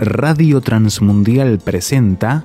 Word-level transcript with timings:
Radio 0.00 0.60
Transmundial 0.60 1.58
presenta 1.58 2.44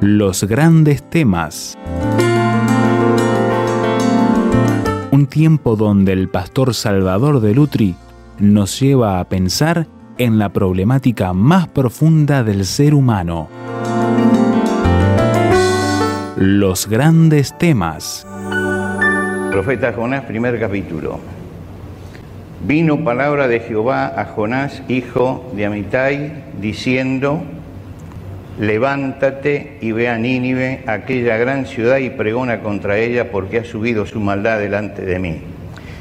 Los 0.00 0.44
grandes 0.44 1.02
temas. 1.10 1.76
Un 5.10 5.26
tiempo 5.26 5.74
donde 5.74 6.12
el 6.12 6.28
pastor 6.28 6.72
Salvador 6.72 7.40
de 7.40 7.52
Lutri 7.52 7.96
nos 8.38 8.78
lleva 8.78 9.18
a 9.18 9.28
pensar 9.28 9.88
en 10.18 10.38
la 10.38 10.50
problemática 10.50 11.32
más 11.32 11.66
profunda 11.66 12.44
del 12.44 12.64
ser 12.64 12.94
humano. 12.94 13.48
Los 16.36 16.86
grandes 16.86 17.58
temas. 17.58 18.24
Profeta 19.50 19.92
Jonás, 19.92 20.24
primer 20.26 20.60
capítulo. 20.60 21.35
Vino 22.62 23.04
palabra 23.04 23.48
de 23.48 23.60
Jehová 23.60 24.14
a 24.16 24.24
Jonás, 24.24 24.82
hijo 24.88 25.52
de 25.54 25.66
Amitai, 25.66 26.32
diciendo, 26.58 27.42
levántate 28.58 29.76
y 29.82 29.92
ve 29.92 30.08
a 30.08 30.16
Nínive, 30.16 30.82
aquella 30.86 31.36
gran 31.36 31.66
ciudad, 31.66 31.98
y 31.98 32.08
pregona 32.08 32.60
contra 32.60 32.96
ella, 32.96 33.30
porque 33.30 33.58
ha 33.58 33.64
subido 33.64 34.06
su 34.06 34.20
maldad 34.20 34.58
delante 34.58 35.02
de 35.02 35.18
mí. 35.18 35.42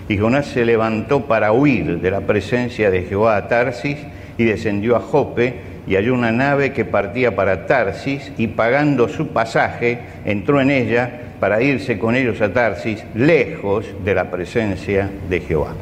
Y 0.08 0.18
Jonás 0.18 0.46
se 0.46 0.64
levantó 0.64 1.26
para 1.26 1.52
huir 1.52 2.00
de 2.00 2.10
la 2.10 2.22
presencia 2.22 2.90
de 2.90 3.04
Jehová 3.04 3.36
a 3.36 3.48
Tarsis, 3.50 3.98
y 4.38 4.46
descendió 4.46 4.96
a 4.96 5.02
Jope, 5.02 5.56
y 5.86 5.96
halló 5.96 6.14
una 6.14 6.32
nave 6.32 6.72
que 6.72 6.86
partía 6.86 7.36
para 7.36 7.68
Tarsis, 7.68 8.32
y 8.38 8.48
pagando 8.48 9.10
su 9.10 9.28
pasaje, 9.28 10.00
entró 10.24 10.62
en 10.62 10.72
ella 10.72 11.12
para 11.42 11.62
irse 11.62 12.00
con 12.00 12.16
ellos 12.16 12.40
a 12.40 12.54
Tarsis, 12.54 13.04
lejos 13.14 13.86
de 14.06 14.16
la 14.16 14.32
presencia 14.32 15.10
de 15.30 15.42
Jehová. 15.42 15.74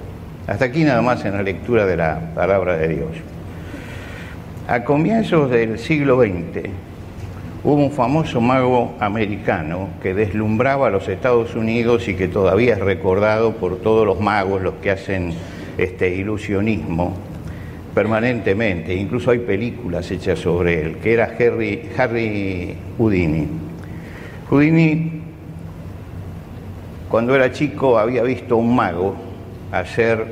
Hasta 0.46 0.66
aquí 0.66 0.84
nada 0.84 1.02
más 1.02 1.24
en 1.24 1.34
la 1.34 1.42
lectura 1.42 1.86
de 1.86 1.96
la 1.96 2.20
palabra 2.36 2.76
de 2.76 2.90
Dios. 2.90 3.12
A 4.68 4.84
comienzos 4.84 5.50
del 5.50 5.80
siglo 5.80 6.20
XX 6.22 6.70
hubo 7.64 7.76
un 7.76 7.92
famoso 7.92 8.42
mago 8.42 8.94
americano 9.00 9.88
que 10.02 10.14
deslumbraba 10.14 10.88
a 10.88 10.90
los 10.90 11.08
Estados 11.08 11.56
Unidos 11.56 12.10
y 12.10 12.16
que 12.16 12.28
todavía 12.28 12.74
es 12.74 12.80
recordado 12.80 13.54
por 13.54 13.78
todos 13.78 14.06
los 14.06 14.20
magos, 14.20 14.62
los 14.62 14.74
que 14.76 14.92
hacen 14.92 15.34
este 15.78 16.14
ilusionismo 16.14 17.14
permanentemente. 17.96 18.94
Incluso 18.94 19.32
hay 19.32 19.40
películas 19.40 20.12
hechas 20.12 20.40
sobre 20.40 20.82
él, 20.82 20.98
que 20.98 21.14
era 21.14 21.36
Harry, 21.40 21.90
Harry 21.98 22.76
Houdini. 22.98 23.48
Houdini, 24.50 25.22
cuando 27.08 27.34
era 27.34 27.50
chico, 27.50 27.98
había 27.98 28.24
visto 28.24 28.58
un 28.58 28.76
mago 28.76 29.33
hacer 29.74 30.26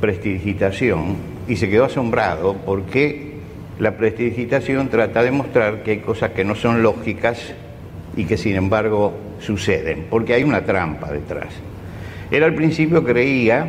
prestidigitación 0.00 1.16
y 1.48 1.56
se 1.56 1.68
quedó 1.68 1.86
asombrado 1.86 2.54
porque 2.64 3.34
la 3.78 3.96
prestidigitación 3.96 4.88
trata 4.88 5.22
de 5.22 5.30
mostrar 5.30 5.82
que 5.82 5.92
hay 5.92 5.98
cosas 5.98 6.30
que 6.30 6.44
no 6.44 6.54
son 6.54 6.82
lógicas 6.82 7.54
y 8.16 8.24
que 8.26 8.36
sin 8.36 8.54
embargo 8.54 9.14
suceden, 9.40 10.06
porque 10.10 10.34
hay 10.34 10.44
una 10.44 10.60
trampa 10.60 11.10
detrás. 11.10 11.48
Él 12.30 12.42
al 12.42 12.54
principio 12.54 13.02
creía 13.02 13.66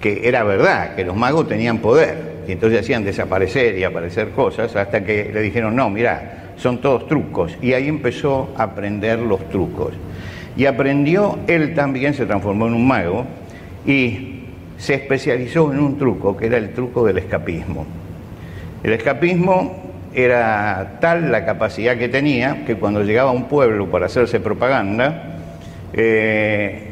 que 0.00 0.28
era 0.28 0.44
verdad, 0.44 0.94
que 0.94 1.04
los 1.04 1.16
magos 1.16 1.48
tenían 1.48 1.78
poder, 1.78 2.38
y 2.46 2.52
entonces 2.52 2.80
hacían 2.80 3.04
desaparecer 3.04 3.78
y 3.78 3.84
aparecer 3.84 4.30
cosas, 4.30 4.74
hasta 4.76 5.04
que 5.04 5.30
le 5.32 5.40
dijeron, 5.40 5.74
no, 5.74 5.90
mira, 5.90 6.52
son 6.56 6.78
todos 6.78 7.06
trucos, 7.08 7.56
y 7.62 7.72
ahí 7.72 7.88
empezó 7.88 8.50
a 8.56 8.64
aprender 8.64 9.18
los 9.18 9.48
trucos. 9.48 9.94
Y 10.56 10.66
aprendió, 10.66 11.38
él 11.46 11.74
también 11.74 12.14
se 12.14 12.26
transformó 12.26 12.66
en 12.66 12.74
un 12.74 12.86
mago, 12.86 13.26
y 13.86 14.38
se 14.78 14.94
especializó 14.94 15.72
en 15.72 15.80
un 15.80 15.98
truco, 15.98 16.36
que 16.36 16.46
era 16.46 16.56
el 16.56 16.72
truco 16.72 17.04
del 17.04 17.18
escapismo. 17.18 17.84
El 18.82 18.92
escapismo 18.92 19.82
era 20.14 20.98
tal 21.00 21.30
la 21.30 21.44
capacidad 21.44 21.96
que 21.96 22.08
tenía 22.08 22.64
que 22.64 22.76
cuando 22.76 23.02
llegaba 23.02 23.30
a 23.30 23.32
un 23.32 23.48
pueblo 23.48 23.90
para 23.90 24.06
hacerse 24.06 24.40
propaganda, 24.40 25.36
eh, 25.92 26.84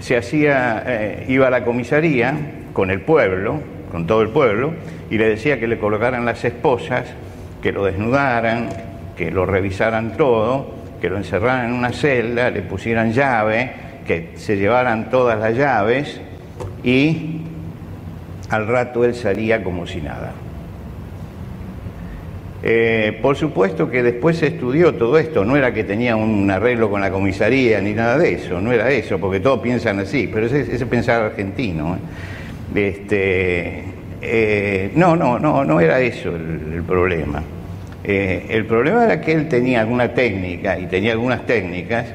se 0.00 0.16
hacía, 0.16 0.82
eh, 0.86 1.26
iba 1.28 1.48
a 1.48 1.50
la 1.50 1.64
comisaría 1.64 2.34
con 2.72 2.90
el 2.90 3.02
pueblo, 3.02 3.60
con 3.92 4.06
todo 4.06 4.22
el 4.22 4.30
pueblo, 4.30 4.72
y 5.10 5.18
le 5.18 5.28
decía 5.28 5.60
que 5.60 5.66
le 5.66 5.78
colocaran 5.78 6.24
las 6.24 6.44
esposas, 6.44 7.04
que 7.62 7.72
lo 7.72 7.84
desnudaran, 7.84 8.68
que 9.16 9.30
lo 9.30 9.46
revisaran 9.46 10.16
todo, 10.16 10.74
que 11.00 11.08
lo 11.10 11.18
encerraran 11.18 11.66
en 11.66 11.72
una 11.74 11.92
celda, 11.92 12.50
le 12.50 12.62
pusieran 12.62 13.12
llave, 13.12 13.70
que 14.06 14.32
se 14.36 14.56
llevaran 14.56 15.10
todas 15.10 15.38
las 15.38 15.54
llaves 15.54 16.20
y 16.84 17.40
al 18.50 18.68
rato 18.68 19.04
él 19.04 19.14
salía 19.14 19.64
como 19.64 19.86
si 19.86 20.00
nada. 20.00 20.32
Eh, 22.66 23.18
por 23.20 23.36
supuesto 23.36 23.90
que 23.90 24.02
después 24.02 24.38
se 24.38 24.46
estudió 24.46 24.94
todo 24.94 25.18
esto, 25.18 25.44
no 25.44 25.56
era 25.56 25.74
que 25.74 25.84
tenía 25.84 26.16
un 26.16 26.50
arreglo 26.50 26.88
con 26.88 27.00
la 27.02 27.10
comisaría 27.10 27.78
ni 27.80 27.92
nada 27.92 28.16
de 28.16 28.34
eso, 28.34 28.58
no 28.60 28.72
era 28.72 28.90
eso, 28.90 29.18
porque 29.18 29.38
todos 29.40 29.60
piensan 29.60 29.98
así, 30.00 30.30
pero 30.32 30.46
ese, 30.46 30.60
ese 30.60 30.86
pensar 30.86 31.22
argentino. 31.22 31.96
¿eh? 31.96 32.88
Este, 32.88 33.84
eh, 34.22 34.90
no, 34.94 35.14
no, 35.14 35.38
no, 35.38 35.62
no 35.64 35.80
era 35.80 36.00
eso 36.00 36.34
el, 36.34 36.82
problema. 36.86 37.42
El 38.02 38.66
problema 38.66 39.04
era 39.04 39.20
que 39.20 39.32
él 39.32 39.48
tenía 39.48 39.80
alguna 39.80 40.12
técnica 40.12 40.78
y 40.78 40.86
tenía 40.86 41.12
algunas 41.12 41.46
técnicas 41.46 42.06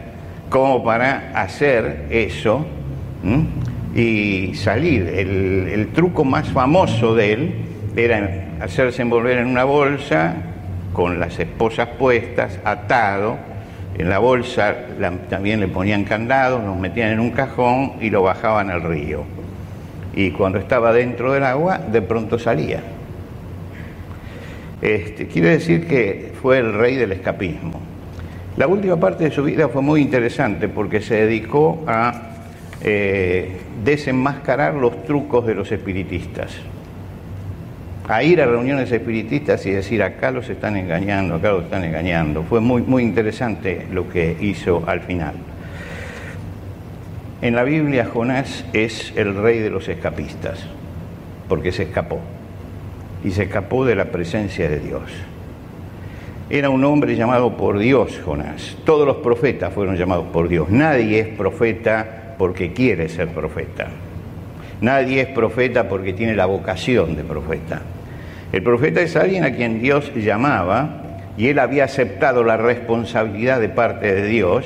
como 0.49 0.83
para 0.83 1.31
hacer 1.33 2.05
eso 2.11 2.65
y 3.95 4.53
salir. 4.55 5.07
El, 5.07 5.87
truco 5.93 6.23
más 6.23 6.49
famoso 6.49 7.15
de 7.15 7.33
él 7.33 7.53
era 7.95 8.47
hacerse 8.61 9.01
envolver 9.01 9.39
en 9.39 9.47
una 9.47 9.63
bolsa 9.63 10.35
con 10.93 11.19
las 11.19 11.39
esposas 11.39 11.89
puestas, 11.97 12.59
atado. 12.63 13.37
En 13.97 14.09
la 14.09 14.19
bolsa 14.19 14.75
también 15.29 15.59
le 15.59 15.67
ponían 15.67 16.03
candados, 16.03 16.63
nos 16.63 16.77
metían 16.77 17.09
en 17.09 17.19
un 17.19 17.31
cajón 17.31 17.93
y 17.99 18.09
lo 18.09 18.21
bajaban 18.21 18.69
al 18.69 18.83
río. 18.83 19.23
Y 20.13 20.31
cuando 20.31 20.59
estaba 20.59 20.93
dentro 20.93 21.33
del 21.33 21.43
agua, 21.43 21.79
de 21.79 22.01
pronto 22.01 22.39
salía. 22.39 22.81
Este, 24.81 25.27
quiere 25.27 25.49
decir 25.49 25.87
que 25.87 26.31
fue 26.41 26.59
el 26.59 26.73
rey 26.73 26.95
del 26.95 27.11
escapismo. 27.11 27.81
La 28.55 28.67
última 28.67 28.97
parte 28.97 29.25
de 29.25 29.31
su 29.31 29.43
vida 29.43 29.67
fue 29.67 29.81
muy 29.81 30.01
interesante 30.01 30.69
porque 30.69 31.01
se 31.01 31.15
dedicó 31.25 31.83
a 31.87 32.28
eh, 32.81 33.57
desenmascarar 33.83 34.73
los 34.73 35.03
trucos 35.03 35.45
de 35.45 35.55
los 35.55 35.71
espiritistas. 35.71 36.55
A 38.07 38.23
ir 38.23 38.41
a 38.41 38.45
reuniones 38.45 38.91
espiritistas 38.91 39.65
y 39.65 39.71
decir, 39.71 40.01
acá 40.01 40.31
los 40.31 40.49
están 40.49 40.77
engañando, 40.77 41.35
acá 41.35 41.51
los 41.51 41.65
están 41.65 41.83
engañando. 41.83 42.43
Fue 42.43 42.59
muy, 42.59 42.81
muy 42.81 43.03
interesante 43.03 43.85
lo 43.91 44.09
que 44.09 44.35
hizo 44.39 44.83
al 44.87 45.01
final. 45.01 45.35
En 47.41 47.55
la 47.55 47.63
Biblia 47.63 48.05
Jonás 48.05 48.65
es 48.73 49.13
el 49.15 49.35
rey 49.35 49.59
de 49.59 49.69
los 49.69 49.87
escapistas, 49.87 50.65
porque 51.47 51.71
se 51.71 51.83
escapó, 51.83 52.19
y 53.23 53.31
se 53.31 53.43
escapó 53.43 53.85
de 53.85 53.95
la 53.95 54.05
presencia 54.05 54.67
de 54.69 54.79
Dios. 54.79 55.03
Era 56.49 56.69
un 56.69 56.83
hombre 56.83 57.15
llamado 57.15 57.55
por 57.55 57.77
Dios, 57.77 58.19
Jonás. 58.25 58.75
Todos 58.85 59.05
los 59.05 59.17
profetas 59.17 59.71
fueron 59.71 59.95
llamados 59.97 60.25
por 60.33 60.47
Dios. 60.47 60.69
Nadie 60.69 61.19
es 61.19 61.27
profeta 61.27 62.18
porque 62.39 62.71
quiere 62.71 63.09
ser 63.09 63.27
profeta. 63.27 63.89
Nadie 64.79 65.19
es 65.19 65.27
profeta 65.27 65.89
porque 65.89 66.13
tiene 66.13 66.35
la 66.35 66.45
vocación 66.45 67.17
de 67.17 67.25
profeta. 67.25 67.81
El 68.53 68.63
profeta 68.63 69.01
es 69.01 69.17
alguien 69.17 69.43
a 69.43 69.51
quien 69.51 69.81
Dios 69.81 70.09
llamaba 70.15 71.03
y 71.37 71.47
él 71.49 71.59
había 71.59 71.83
aceptado 71.83 72.45
la 72.45 72.55
responsabilidad 72.55 73.59
de 73.59 73.67
parte 73.67 74.15
de 74.15 74.25
Dios 74.25 74.65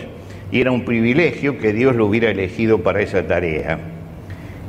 y 0.51 0.61
era 0.61 0.71
un 0.71 0.85
privilegio 0.85 1.57
que 1.57 1.73
Dios 1.73 1.95
lo 1.95 2.05
hubiera 2.05 2.29
elegido 2.29 2.83
para 2.83 3.01
esa 3.01 3.25
tarea. 3.25 3.79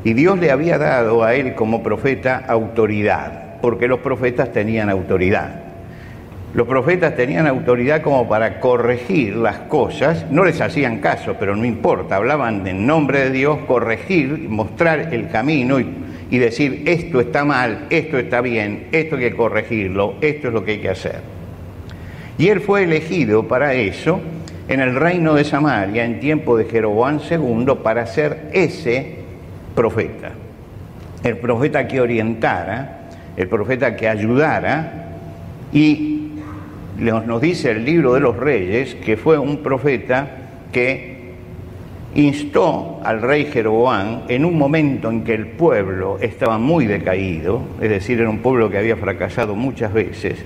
Y 0.02 0.14
Dios 0.14 0.38
le 0.38 0.50
había 0.50 0.78
dado 0.78 1.25
a 1.25 1.34
él 1.34 1.55
como 1.55 1.82
profeta 1.82 2.43
autoridad, 2.49 3.61
porque 3.61 3.87
los 3.87 4.00
profetas 4.00 4.50
tenían 4.50 4.88
autoridad. 4.88 5.63
Los 6.54 6.68
profetas 6.68 7.16
tenían 7.16 7.48
autoridad 7.48 8.00
como 8.00 8.28
para 8.28 8.60
corregir 8.60 9.34
las 9.34 9.58
cosas, 9.60 10.24
no 10.30 10.44
les 10.44 10.60
hacían 10.60 11.00
caso, 11.00 11.34
pero 11.38 11.56
no 11.56 11.64
importa, 11.64 12.14
hablaban 12.14 12.64
en 12.64 12.86
nombre 12.86 13.24
de 13.24 13.30
Dios, 13.30 13.58
corregir, 13.66 14.48
mostrar 14.48 15.12
el 15.12 15.28
camino 15.30 15.80
y, 15.80 16.38
decir 16.38 16.82
esto 16.86 17.20
está 17.20 17.44
mal, 17.44 17.86
esto 17.90 18.18
está 18.18 18.40
bien, 18.40 18.88
esto 18.92 19.16
hay 19.16 19.22
que 19.22 19.36
corregirlo, 19.36 20.14
esto 20.20 20.48
es 20.48 20.54
lo 20.54 20.64
que 20.64 20.72
hay 20.72 20.78
que 20.78 20.90
hacer. 20.90 21.20
Y 22.38 22.48
él 22.48 22.60
fue 22.60 22.84
elegido 22.84 23.46
para 23.46 23.74
eso 23.74 24.20
en 24.68 24.80
el 24.80 24.94
reino 24.94 25.34
de 25.34 25.44
Samaria 25.44 26.04
en 26.04 26.18
tiempo 26.20 26.56
de 26.56 26.64
Jeroboam 26.64 27.20
II 27.28 27.66
para 27.82 28.06
ser 28.06 28.50
ese 28.52 29.16
profeta, 29.74 30.30
el 31.22 31.36
profeta 31.36 31.86
que 31.86 32.00
orientara, 32.00 33.08
el 33.36 33.48
profeta 33.48 33.94
que 33.94 34.08
ayudara 34.08 35.04
y 35.72 36.24
nos 36.99 37.41
dice 37.41 37.70
el 37.70 37.85
libro 37.85 38.14
de 38.14 38.20
los 38.20 38.37
reyes 38.37 38.94
que 38.94 39.17
fue 39.17 39.38
un 39.38 39.58
profeta 39.58 40.29
que 40.73 41.14
instó 42.14 43.00
al 43.02 43.20
rey 43.20 43.46
Jeroboam 43.46 44.23
en 44.29 44.44
un 44.44 44.56
momento 44.56 45.11
en 45.11 45.25
que 45.25 45.35
el 45.35 45.46
pueblo 45.49 46.19
estaba 46.20 46.58
muy 46.58 46.87
decaído, 46.87 47.62
es 47.81 47.91
decir, 47.91 48.20
era 48.20 48.31
un 48.31 48.38
pueblo 48.38 48.70
que 48.70 48.79
había 48.79 48.96
fracasado 48.96 49.56
muchas 49.56 49.93
veces, 49.93 50.38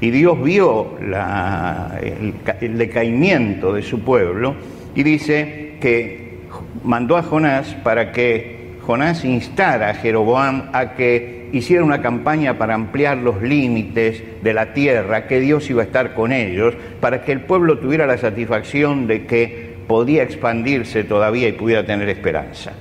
y 0.00 0.10
Dios 0.10 0.42
vio 0.42 0.98
el, 0.98 2.34
el 2.60 2.78
decaimiento 2.78 3.72
de 3.72 3.82
su 3.82 4.00
pueblo 4.00 4.54
y 4.94 5.02
dice 5.02 5.76
que 5.80 6.40
mandó 6.82 7.16
a 7.16 7.22
Jonás 7.22 7.74
para 7.82 8.12
que 8.12 8.74
Jonás 8.82 9.24
instara 9.24 9.90
a 9.90 9.94
Jeroboam 9.94 10.68
a 10.74 10.94
que 10.94 11.43
hiciera 11.54 11.84
una 11.84 12.02
campaña 12.02 12.58
para 12.58 12.74
ampliar 12.74 13.18
los 13.18 13.40
límites 13.40 14.22
de 14.42 14.52
la 14.52 14.72
tierra, 14.72 15.26
que 15.26 15.40
Dios 15.40 15.70
iba 15.70 15.82
a 15.82 15.86
estar 15.86 16.14
con 16.14 16.32
ellos, 16.32 16.74
para 17.00 17.22
que 17.22 17.32
el 17.32 17.40
pueblo 17.40 17.78
tuviera 17.78 18.06
la 18.06 18.18
satisfacción 18.18 19.06
de 19.06 19.26
que 19.26 19.74
podía 19.86 20.22
expandirse 20.22 21.04
todavía 21.04 21.48
y 21.48 21.52
pudiera 21.52 21.86
tener 21.86 22.08
esperanza. 22.08 22.72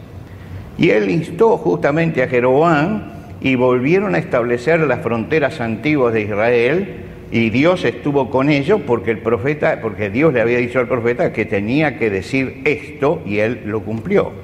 Y 0.78 0.90
él 0.90 1.10
instó 1.10 1.58
justamente 1.58 2.24
a 2.24 2.28
Jeroboam 2.28 3.12
y 3.42 3.56
volvieron 3.56 4.16
a 4.16 4.18
establecer 4.18 4.80
las 4.81 5.02
fronteras 5.02 5.62
antiguas 5.62 6.14
de 6.14 6.22
Israel 6.22 6.88
y 7.31 7.50
Dios 7.50 7.84
estuvo 7.84 8.30
con 8.30 8.50
ellos 8.50 8.81
porque 8.86 9.12
el 9.12 9.19
profeta, 9.19 9.80
porque 9.81 10.10
Dios 10.10 10.34
le 10.34 10.42
había 10.42 10.58
dicho 10.60 10.80
al 10.80 10.88
profeta 10.88 11.34
que 11.34 11.46
tenía 11.46 11.98
que 11.98 12.10
decir 12.10 12.62
esto 12.64 13.22
y 13.26 13.40
él 13.40 13.62
lo 13.66 13.81
cumplió. 13.81 14.43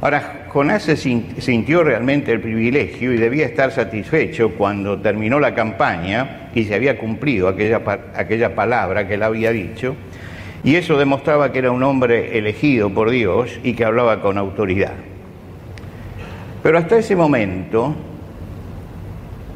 Ahora, 0.00 0.46
Jonás 0.48 0.82
se 0.82 0.96
sintió 0.96 1.84
realmente 1.84 2.32
el 2.32 2.40
privilegio 2.40 3.12
y 3.12 3.18
debía 3.18 3.44
estar 3.44 3.70
satisfecho 3.70 4.52
cuando 4.56 4.98
terminó 4.98 5.38
la 5.38 5.54
campaña 5.54 6.48
y 6.54 6.64
se 6.64 6.74
había 6.74 6.98
cumplido 6.98 7.48
aquella, 7.48 7.82
aquella 8.14 8.54
palabra 8.54 9.06
que 9.06 9.14
él 9.14 9.22
había 9.22 9.50
dicho 9.52 9.94
y 10.62 10.76
eso 10.76 10.98
demostraba 10.98 11.52
que 11.52 11.58
era 11.58 11.70
un 11.70 11.82
hombre 11.82 12.36
elegido 12.38 12.90
por 12.90 13.10
Dios 13.10 13.58
y 13.62 13.74
que 13.74 13.84
hablaba 13.84 14.20
con 14.20 14.36
autoridad. 14.36 14.92
Pero 16.62 16.78
hasta 16.78 16.98
ese 16.98 17.16
momento 17.16 17.94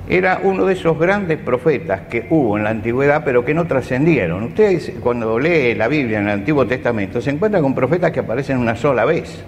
era 0.09 0.41
uno 0.43 0.65
de 0.65 0.75
esos 0.75 0.99
grandes 0.99 1.39
profetas 1.39 2.03
que 2.03 2.27
hubo 2.31 2.57
en 2.57 2.65
la 2.65 2.71
antigüedad, 2.71 3.23
pero 3.25 3.45
que 3.45 3.55
no 3.55 3.67
trascendieron. 3.67 4.43
Ustedes 4.45 4.95
cuando 5.01 5.39
lee 5.39 5.75
la 5.75 5.89
Biblia 5.89 6.19
en 6.19 6.25
el 6.25 6.33
Antiguo 6.33 6.67
Testamento 6.67 7.21
se 7.21 7.31
encuentran 7.31 7.63
con 7.63 7.75
profetas 7.75 8.11
que 8.11 8.21
aparecen 8.21 8.59
una 8.59 8.77
sola 8.77 9.05
vez. 9.05 9.45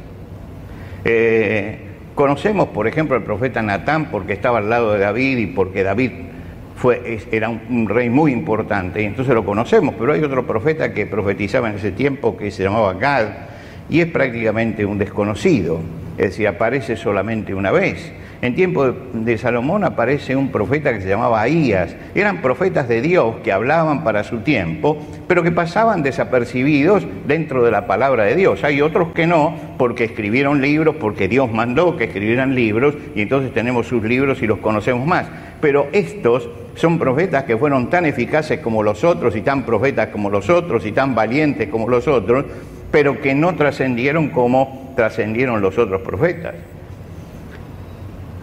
Eh, 1.09 1.77
conocemos, 2.17 2.71
por 2.71 2.89
ejemplo, 2.89 3.17
al 3.17 3.23
profeta 3.23 3.63
Natán 3.63 4.11
porque 4.11 4.33
estaba 4.33 4.59
al 4.59 4.69
lado 4.69 4.93
de 4.93 4.99
David 4.99 5.39
y 5.39 5.47
porque 5.47 5.85
David 5.85 6.11
fue, 6.75 7.21
era 7.31 7.49
un, 7.49 7.89
rey 7.89 8.11
muy 8.11 8.33
importante, 8.33 9.03
y 9.03 9.05
entonces 9.05 9.33
lo 9.33 9.45
conocemos, 9.45 9.95
pero 9.97 10.15
hay 10.15 10.25
otro 10.25 10.45
profeta 10.49 10.93
que 10.93 11.07
profetizaba 11.07 11.71
en 11.71 11.77
ese 11.77 11.93
tiempo 11.93 12.37
que 12.37 12.51
se 12.51 12.65
llamaba 12.65 12.93
Gad, 12.95 13.29
y 13.89 14.01
es 14.01 14.09
prácticamente 14.09 14.85
un 14.85 14.99
desconocido, 14.99 15.79
es 16.19 16.31
decir, 16.31 16.49
aparece 16.49 16.97
solamente 16.97 17.55
una 17.55 17.71
vez. 17.71 18.13
En 18.47 18.55
tiempo 18.55 18.95
de, 19.13 19.39
Salomón 19.39 19.83
aparece 19.83 20.37
un 20.37 20.53
profeta 20.53 20.93
que 20.93 21.01
se 21.01 21.09
llamaba 21.09 21.41
Ahías. 21.41 21.97
Eran 22.15 22.43
profetas 22.43 22.87
de 22.87 23.01
Dios 23.01 23.39
que 23.43 23.51
hablaban 23.51 24.05
para 24.05 24.23
su 24.23 24.39
tiempo, 24.39 24.99
pero 25.27 25.43
que 25.43 25.51
pasaban 25.51 26.05
desapercibidos 26.05 27.05
dentro 27.27 27.65
de 27.65 27.73
la 27.73 27.89
palabra 27.89 28.23
de 28.23 28.37
Dios. 28.37 28.63
Hay 28.63 28.81
otros 28.83 29.09
que 29.15 29.27
no, 29.27 29.57
porque 29.79 30.05
escribieron 30.05 30.63
libros, 30.63 30.95
porque 30.95 31.27
Dios 31.27 31.51
mandó 31.51 31.97
que 31.97 32.05
escribieran 32.05 32.55
libros, 32.55 32.95
y 33.17 33.23
entonces 33.23 33.53
tenemos 33.53 33.89
sus 33.89 34.05
libros 34.05 34.41
y 34.41 34.47
los 34.47 34.59
conocemos 34.59 35.05
más. 35.05 35.27
Pero 35.61 35.89
estos 35.91 36.49
son 36.77 37.01
profetas 37.01 37.43
que 37.43 37.57
fueron 37.57 37.91
tan 37.91 38.07
eficaces 38.07 38.61
como 38.61 38.85
los 38.85 39.03
otros 39.03 39.35
y 39.35 39.41
tan 39.41 39.65
profetas 39.65 40.11
como 40.11 40.31
los 40.31 40.49
otros 40.51 40.87
y 40.87 40.93
tan 40.93 41.17
valientes 41.17 41.69
como 41.69 41.89
los 41.89 42.07
otros, 42.07 42.45
pero 42.93 43.21
que 43.21 43.35
no 43.35 43.57
trascendieron 43.57 44.29
como 44.29 44.93
trascendieron 44.95 45.61
los 45.61 45.77
otros 45.79 46.03
profetas. 46.03 46.55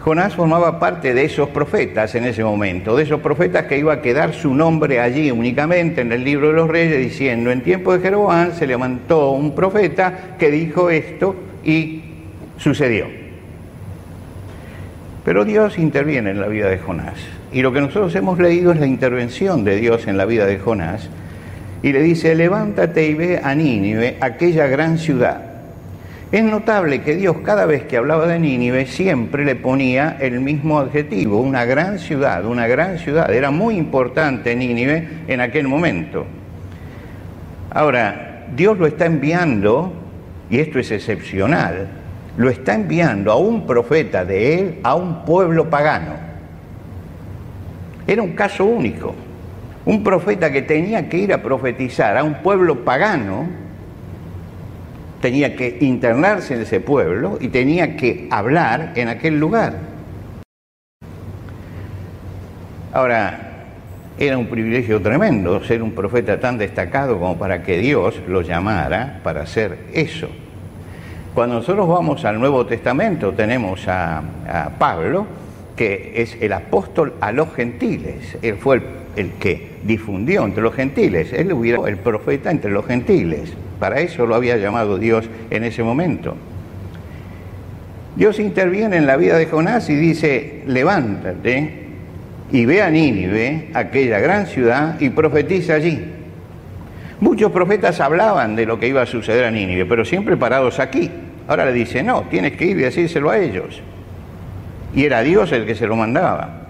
Jonás 0.04 0.34
formaba 0.34 0.78
parte 0.78 1.14
de 1.14 1.24
esos 1.24 1.48
profetas 1.48 2.14
en 2.14 2.24
ese 2.24 2.44
momento, 2.44 2.94
de 2.94 3.04
esos 3.04 3.22
profetas 3.22 3.64
que 3.64 3.78
iba 3.78 3.94
a 3.94 4.02
quedar 4.02 4.34
su 4.34 4.52
nombre 4.52 5.00
allí 5.00 5.30
únicamente 5.30 6.02
en 6.02 6.12
el 6.12 6.22
libro 6.22 6.48
de 6.48 6.52
los 6.52 6.68
reyes 6.68 6.98
diciendo, 6.98 7.50
en 7.50 7.62
tiempo 7.62 7.90
de 7.94 8.00
Jeroboam 8.00 8.52
se 8.52 8.66
levantó 8.66 9.30
un 9.30 9.54
profeta 9.54 10.36
que 10.38 10.50
dijo 10.50 10.90
esto 10.90 11.34
y 11.64 12.02
sucedió. 12.58 13.06
Pero 15.24 15.46
Dios 15.46 15.78
interviene 15.78 16.32
en 16.32 16.40
la 16.42 16.48
vida 16.48 16.68
de 16.68 16.76
Jonás. 16.76 17.14
Y 17.50 17.62
lo 17.62 17.72
que 17.72 17.80
nosotros 17.80 18.14
hemos 18.14 18.38
leído 18.38 18.72
es 18.72 18.80
la 18.80 18.86
intervención 18.86 19.64
de 19.64 19.76
Dios 19.76 20.06
en 20.06 20.18
la 20.18 20.26
vida 20.26 20.44
de 20.44 20.58
Jonás. 20.58 21.08
Y 21.82 21.92
le 21.92 22.02
dice, 22.02 22.34
levántate 22.34 23.06
y 23.06 23.14
ve 23.14 23.40
a 23.42 23.54
Nínive, 23.54 24.18
aquella 24.20 24.66
gran 24.66 24.98
ciudad. 24.98 25.53
Es 26.34 26.42
notable 26.42 27.00
que 27.02 27.14
Dios 27.14 27.36
cada 27.44 27.64
vez 27.64 27.84
que 27.84 27.96
hablaba 27.96 28.26
de 28.26 28.40
Nínive 28.40 28.86
siempre 28.86 29.44
le 29.44 29.54
ponía 29.54 30.16
el 30.18 30.40
mismo 30.40 30.80
adjetivo, 30.80 31.38
una 31.38 31.64
gran 31.64 32.00
ciudad, 32.00 32.44
una 32.44 32.66
gran 32.66 32.98
ciudad. 32.98 33.32
Era 33.32 33.52
muy 33.52 33.76
importante 33.76 34.56
Nínive 34.56 35.08
en 35.28 35.40
aquel 35.40 35.68
momento. 35.68 36.26
Ahora, 37.70 38.48
Dios 38.52 38.76
lo 38.76 38.88
está 38.88 39.06
enviando, 39.06 39.92
y 40.50 40.58
esto 40.58 40.80
es 40.80 40.90
excepcional, 40.90 41.86
lo 42.36 42.50
está 42.50 42.74
enviando 42.74 43.30
a 43.30 43.36
un 43.36 43.64
profeta 43.64 44.24
de 44.24 44.58
él 44.58 44.78
a 44.82 44.96
un 44.96 45.24
pueblo 45.24 45.70
pagano. 45.70 46.14
Era 48.08 48.22
un 48.22 48.32
caso 48.32 48.64
único. 48.64 49.14
Un 49.84 50.02
profeta 50.02 50.50
que 50.50 50.62
tenía 50.62 51.08
que 51.08 51.16
ir 51.16 51.32
a 51.32 51.40
profetizar 51.40 52.16
a 52.16 52.24
un 52.24 52.42
pueblo 52.42 52.84
pagano, 52.84 53.46
tenía 55.24 55.56
que 55.56 55.78
internarse 55.80 56.52
en 56.52 56.60
ese 56.60 56.80
pueblo 56.80 57.38
y 57.40 57.48
tenía 57.48 57.96
que 57.96 58.28
hablar 58.30 58.92
en 58.94 59.08
aquel 59.08 59.40
lugar. 59.40 59.72
Ahora, 62.92 63.64
era 64.18 64.36
un 64.36 64.48
privilegio 64.48 65.00
tremendo 65.00 65.64
ser 65.64 65.82
un 65.82 65.92
profeta 65.92 66.38
tan 66.38 66.58
destacado 66.58 67.18
como 67.18 67.38
para 67.38 67.62
que 67.62 67.78
Dios 67.78 68.20
lo 68.28 68.42
llamara 68.42 69.20
para 69.24 69.44
hacer 69.44 69.78
eso. 69.94 70.28
Cuando 71.32 71.54
nosotros 71.54 71.88
vamos 71.88 72.22
al 72.26 72.38
Nuevo 72.38 72.66
Testamento 72.66 73.32
tenemos 73.32 73.88
a, 73.88 74.22
Pablo, 74.78 75.26
que 75.74 76.12
es 76.16 76.36
el 76.38 76.52
apóstol 76.52 77.14
a 77.22 77.32
los 77.32 77.50
gentiles. 77.54 78.36
Él 78.42 78.56
fue 78.56 78.82
el, 79.16 79.30
que 79.40 79.78
difundió 79.84 80.44
entre 80.44 80.62
los 80.62 80.74
gentiles. 80.74 81.32
Él 81.32 81.50
hubiera 81.54 81.88
el 81.88 81.96
profeta 81.96 82.50
entre 82.50 82.70
los 82.70 82.84
gentiles. 82.84 83.54
Para 83.78 84.00
eso 84.00 84.26
lo 84.26 84.34
había 84.34 84.56
llamado 84.56 84.98
Dios 84.98 85.28
en 85.50 85.64
ese 85.64 85.82
momento. 85.82 86.36
Dios 88.16 88.38
interviene 88.38 88.96
en 88.96 89.06
la 89.06 89.16
vida 89.16 89.36
de 89.36 89.46
Jonás 89.46 89.90
y 89.90 89.96
dice, 89.96 90.62
levántate 90.66 91.84
y 92.52 92.66
ve 92.66 92.82
a 92.82 92.90
Nínive, 92.90 93.70
aquella 93.74 94.20
gran 94.20 94.46
ciudad, 94.46 95.00
y 95.00 95.10
profetiza 95.10 95.74
allí. 95.74 96.04
Muchos 97.20 97.50
profetas 97.50 98.00
hablaban 98.00 98.54
de 98.54 98.66
lo 98.66 98.78
que 98.78 98.86
iba 98.86 99.02
a 99.02 99.06
suceder 99.06 99.44
a 99.44 99.50
Nínive, 99.50 99.86
pero 99.86 100.04
siempre 100.04 100.36
parados 100.36 100.78
aquí. 100.78 101.10
Ahora 101.48 101.64
le 101.64 101.72
dice, 101.72 102.02
no, 102.02 102.22
tienes 102.30 102.52
que 102.52 102.66
ir 102.66 102.78
y 102.78 102.82
decírselo 102.82 103.30
a 103.30 103.38
ellos. 103.38 103.82
Y 104.94 105.04
era 105.04 105.22
Dios 105.22 105.50
el 105.52 105.66
que 105.66 105.74
se 105.74 105.86
lo 105.86 105.96
mandaba. 105.96 106.68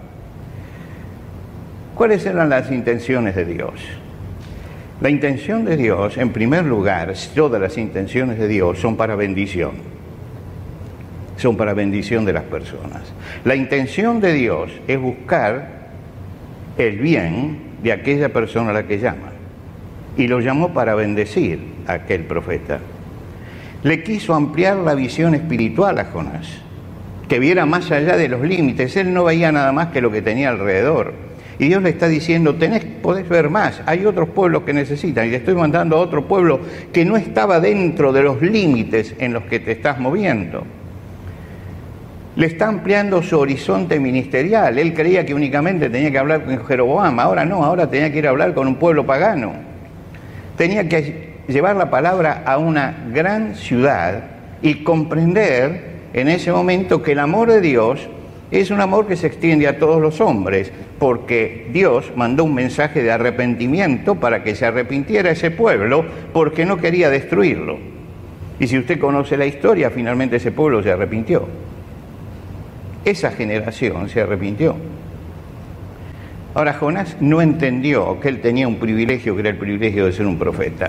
¿Cuáles 1.94 2.24
eran 2.24 2.48
las 2.48 2.70
intenciones 2.70 3.36
de 3.36 3.44
Dios? 3.44 3.72
La 5.04 5.10
intención 5.10 5.64
de 5.64 5.76
Dios, 5.76 6.16
en 6.16 6.30
primer 6.30 6.64
lugar, 6.64 7.12
todas 7.36 7.60
las 7.60 7.78
intenciones 7.78 8.38
de 8.38 8.48
Dios 8.48 8.80
son 8.80 8.96
para 8.96 9.14
bendición. 9.14 9.72
Son 11.36 11.56
para 11.56 11.74
bendición 11.74 12.24
de 12.24 12.32
las 12.32 12.44
personas. 12.44 13.02
La 13.44 13.54
intención 13.54 14.20
de 14.20 14.32
Dios 14.32 14.72
es 14.88 14.98
buscar 14.98 15.90
el 16.76 16.98
bien 16.98 17.58
de 17.84 17.92
aquella 17.92 18.30
persona 18.30 18.70
a 18.70 18.72
la 18.74 18.86
que 18.86 18.98
llama. 18.98 19.30
Y 20.16 20.26
lo 20.26 20.40
llamó 20.40 20.74
para 20.74 20.96
bendecir 20.96 21.60
a 21.86 21.92
aquel 21.92 22.24
profeta 22.24 22.80
le 23.84 24.02
quiso 24.02 24.34
ampliar 24.34 24.78
la 24.78 24.94
visión 24.94 25.34
espiritual 25.34 25.98
a 25.98 26.06
Jonás, 26.06 26.48
que 27.28 27.38
viera 27.38 27.66
más 27.66 27.90
allá 27.90 28.16
de 28.16 28.28
los 28.30 28.40
límites. 28.40 28.96
Él 28.96 29.12
no 29.12 29.24
veía 29.24 29.52
nada 29.52 29.72
más 29.72 29.88
que 29.88 30.00
lo 30.00 30.10
que 30.10 30.22
tenía 30.22 30.48
alrededor. 30.48 31.12
Y 31.58 31.66
Dios 31.68 31.82
le 31.82 31.90
está 31.90 32.08
diciendo, 32.08 32.54
tenés, 32.56 32.84
podés 32.84 33.28
ver 33.28 33.48
más, 33.48 33.80
hay 33.86 34.04
otros 34.06 34.28
pueblos 34.30 34.62
que 34.64 34.72
necesitan, 34.72 35.26
y 35.26 35.30
le 35.30 35.36
estoy 35.36 35.54
mandando 35.54 35.96
a 35.96 36.00
otro 36.00 36.26
pueblo 36.26 36.60
que 36.92 37.04
no 37.04 37.16
estaba 37.16 37.60
dentro 37.60 38.12
de 38.12 38.22
los 38.22 38.42
límites 38.42 39.14
en 39.18 39.32
los 39.32 39.44
que 39.44 39.60
te 39.60 39.72
estás 39.72 40.00
moviendo. 40.00 40.64
Le 42.36 42.46
está 42.46 42.66
ampliando 42.66 43.22
su 43.22 43.38
horizonte 43.38 44.00
ministerial. 44.00 44.76
Él 44.76 44.92
creía 44.92 45.24
que 45.24 45.34
únicamente 45.34 45.88
tenía 45.88 46.10
que 46.10 46.18
hablar 46.18 46.44
con 46.44 46.64
Jeroboam, 46.64 47.20
ahora 47.20 47.44
no, 47.44 47.64
ahora 47.64 47.88
tenía 47.88 48.10
que 48.10 48.18
ir 48.18 48.26
a 48.26 48.30
hablar 48.30 48.54
con 48.54 48.66
un 48.66 48.74
pueblo 48.74 49.06
pagano. 49.06 49.52
Tenía 50.56 50.88
que 50.88 51.34
llevar 51.46 51.76
la 51.76 51.90
palabra 51.90 52.42
a 52.44 52.58
una 52.58 53.04
gran 53.12 53.54
ciudad 53.54 54.24
y 54.62 54.82
comprender 54.82 55.94
en 56.12 56.28
ese 56.28 56.50
momento 56.50 57.02
que 57.02 57.12
el 57.12 57.20
amor 57.20 57.50
de 57.50 57.60
Dios 57.60 58.08
es 58.50 58.70
un 58.70 58.80
amor 58.80 59.06
que 59.06 59.16
se 59.16 59.26
extiende 59.26 59.66
a 59.66 59.78
todos 59.78 60.00
los 60.00 60.20
hombres, 60.20 60.72
porque 61.04 61.66
Dios 61.70 62.12
mandó 62.16 62.44
un 62.44 62.54
mensaje 62.54 63.02
de 63.02 63.12
arrepentimiento 63.12 64.14
para 64.14 64.42
que 64.42 64.54
se 64.54 64.64
arrepintiera 64.64 65.32
ese 65.32 65.50
pueblo, 65.50 66.02
porque 66.32 66.64
no 66.64 66.78
quería 66.78 67.10
destruirlo. 67.10 67.76
Y 68.58 68.68
si 68.68 68.78
usted 68.78 68.98
conoce 68.98 69.36
la 69.36 69.44
historia, 69.44 69.90
finalmente 69.90 70.36
ese 70.36 70.50
pueblo 70.50 70.82
se 70.82 70.90
arrepintió. 70.90 71.46
Esa 73.04 73.32
generación 73.32 74.08
se 74.08 74.22
arrepintió. 74.22 74.76
Ahora 76.54 76.72
Jonás 76.72 77.18
no 77.20 77.42
entendió 77.42 78.18
que 78.18 78.30
él 78.30 78.40
tenía 78.40 78.66
un 78.66 78.76
privilegio, 78.76 79.34
que 79.34 79.40
era 79.40 79.50
el 79.50 79.58
privilegio 79.58 80.06
de 80.06 80.12
ser 80.14 80.26
un 80.26 80.38
profeta. 80.38 80.88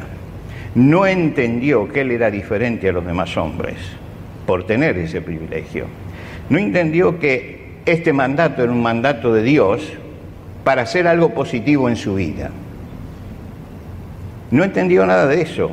No 0.75 1.05
entendió 1.05 1.91
que 1.91 1.99
él 1.99 2.11
era 2.11 2.31
diferente 2.31 2.87
a 2.87 2.93
los 2.93 3.05
demás 3.05 3.35
hombres 3.35 3.75
por 4.47 4.65
tener 4.65 4.97
ese 4.97 5.19
privilegio. 5.19 5.87
No 6.49 6.57
entendió 6.57 7.19
que 7.19 7.65
este 7.85 8.13
mandato 8.13 8.63
era 8.63 8.71
un 8.71 8.81
mandato 8.81 9.33
de 9.33 9.43
Dios 9.43 9.91
para 10.65 10.81
hacer 10.81 11.07
algo 11.07 11.33
positivo 11.33 11.87
en 11.87 11.95
su 11.95 12.15
vida. 12.15 12.51
No 14.51 14.65
entendió 14.65 15.05
nada 15.05 15.27
de 15.27 15.41
eso. 15.41 15.71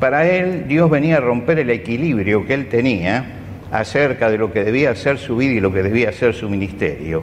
Para 0.00 0.26
él 0.26 0.66
Dios 0.66 0.88
venía 0.88 1.18
a 1.18 1.20
romper 1.20 1.58
el 1.58 1.68
equilibrio 1.68 2.46
que 2.46 2.54
él 2.54 2.68
tenía 2.70 3.26
acerca 3.70 4.30
de 4.30 4.38
lo 4.38 4.50
que 4.50 4.64
debía 4.64 4.94
ser 4.94 5.18
su 5.18 5.36
vida 5.36 5.52
y 5.52 5.60
lo 5.60 5.70
que 5.74 5.82
debía 5.82 6.10
ser 6.12 6.32
su 6.32 6.48
ministerio 6.48 7.22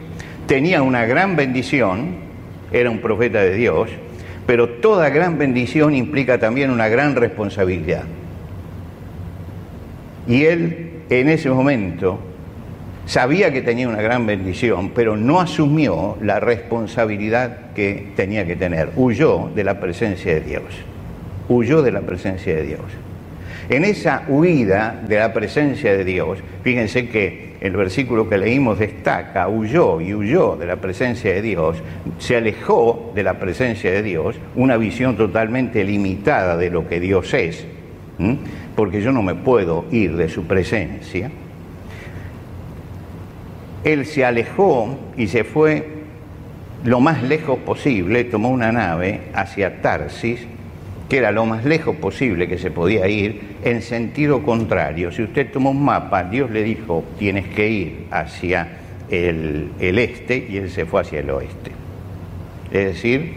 tenía 0.49 0.81
una 0.81 1.05
gran 1.05 1.35
bendición, 1.35 2.15
era 2.71 2.89
un 2.89 2.97
profeta 2.97 3.39
de 3.43 3.53
Dios, 3.53 3.91
pero 4.47 4.67
toda 4.67 5.09
gran 5.09 5.37
bendición 5.37 5.93
implica 5.93 6.39
también 6.39 6.71
una 6.71 6.87
gran 6.87 7.15
responsabilidad. 7.15 8.05
Y 10.27 10.45
él 10.45 11.03
en 11.11 11.29
ese 11.29 11.51
momento 11.51 12.19
sabía 13.09 13.51
que 13.51 13.63
tenía 13.63 13.89
una 13.89 14.03
gran 14.03 14.27
bendición, 14.27 14.91
pero 14.93 15.17
no 15.17 15.41
asumió 15.41 16.15
la 16.21 16.39
responsabilidad 16.39 17.71
que 17.73 18.09
tenía 18.15 18.45
que 18.45 18.55
tener. 18.55 18.91
Huyó 18.95 19.49
de 19.55 19.63
la 19.63 19.79
presencia 19.79 20.35
de 20.35 20.41
Dios. 20.41 20.63
Huyó 21.49 21.81
de 21.81 21.91
la 21.91 22.01
presencia 22.01 22.55
de 22.55 22.63
Dios. 22.63 22.81
En 23.69 23.83
esa 23.83 24.25
huida 24.27 25.01
de 25.07 25.17
la 25.17 25.33
presencia 25.33 25.97
de 25.97 26.05
Dios, 26.05 26.37
fíjense 26.63 27.09
que 27.09 27.55
el 27.61 27.75
versículo 27.75 28.29
que 28.29 28.37
leímos 28.37 28.77
destaca, 28.77 29.47
huyó 29.47 30.01
y 30.01 30.13
huyó 30.13 30.55
de 30.55 30.67
la 30.67 30.75
presencia 30.75 31.33
de 31.33 31.41
Dios, 31.41 31.77
se 32.19 32.37
alejó 32.37 33.11
de 33.15 33.23
la 33.23 33.39
presencia 33.39 33.91
de 33.91 34.03
Dios, 34.03 34.35
una 34.55 34.77
visión 34.77 35.17
totalmente 35.17 35.83
limitada 35.83 36.57
de 36.57 36.69
lo 36.69 36.87
que 36.87 36.99
Dios 36.99 37.33
es, 37.33 37.65
porque 38.75 39.01
yo 39.01 39.11
no 39.11 39.23
me 39.23 39.33
puedo 39.33 39.85
ir 39.91 40.15
de 40.15 40.29
su 40.29 40.45
presencia. 40.45 41.31
Él 43.83 44.05
se 44.05 44.25
alejó 44.25 44.97
y 45.17 45.27
se 45.27 45.43
fue 45.43 45.99
lo 46.83 46.99
más 46.99 47.23
lejos 47.23 47.59
posible, 47.59 48.23
tomó 48.23 48.49
una 48.49 48.71
nave 48.71 49.21
hacia 49.33 49.81
Tarsis, 49.81 50.39
que 51.09 51.17
era 51.17 51.31
lo 51.31 51.45
más 51.45 51.65
lejos 51.65 51.95
posible 51.95 52.47
que 52.47 52.57
se 52.57 52.71
podía 52.71 53.07
ir, 53.07 53.57
en 53.63 53.81
sentido 53.81 54.43
contrario. 54.43 55.11
Si 55.11 55.23
usted 55.23 55.51
toma 55.51 55.71
un 55.71 55.83
mapa, 55.83 56.23
Dios 56.23 56.51
le 56.51 56.63
dijo, 56.63 57.03
tienes 57.17 57.47
que 57.47 57.69
ir 57.69 58.05
hacia 58.11 58.67
el, 59.09 59.71
este 59.79 60.45
y 60.49 60.57
él 60.57 60.69
se 60.69 60.85
fue 60.85 61.01
hacia 61.01 61.19
el 61.19 61.29
oeste. 61.31 61.71
Es 62.71 62.85
decir, 62.85 63.33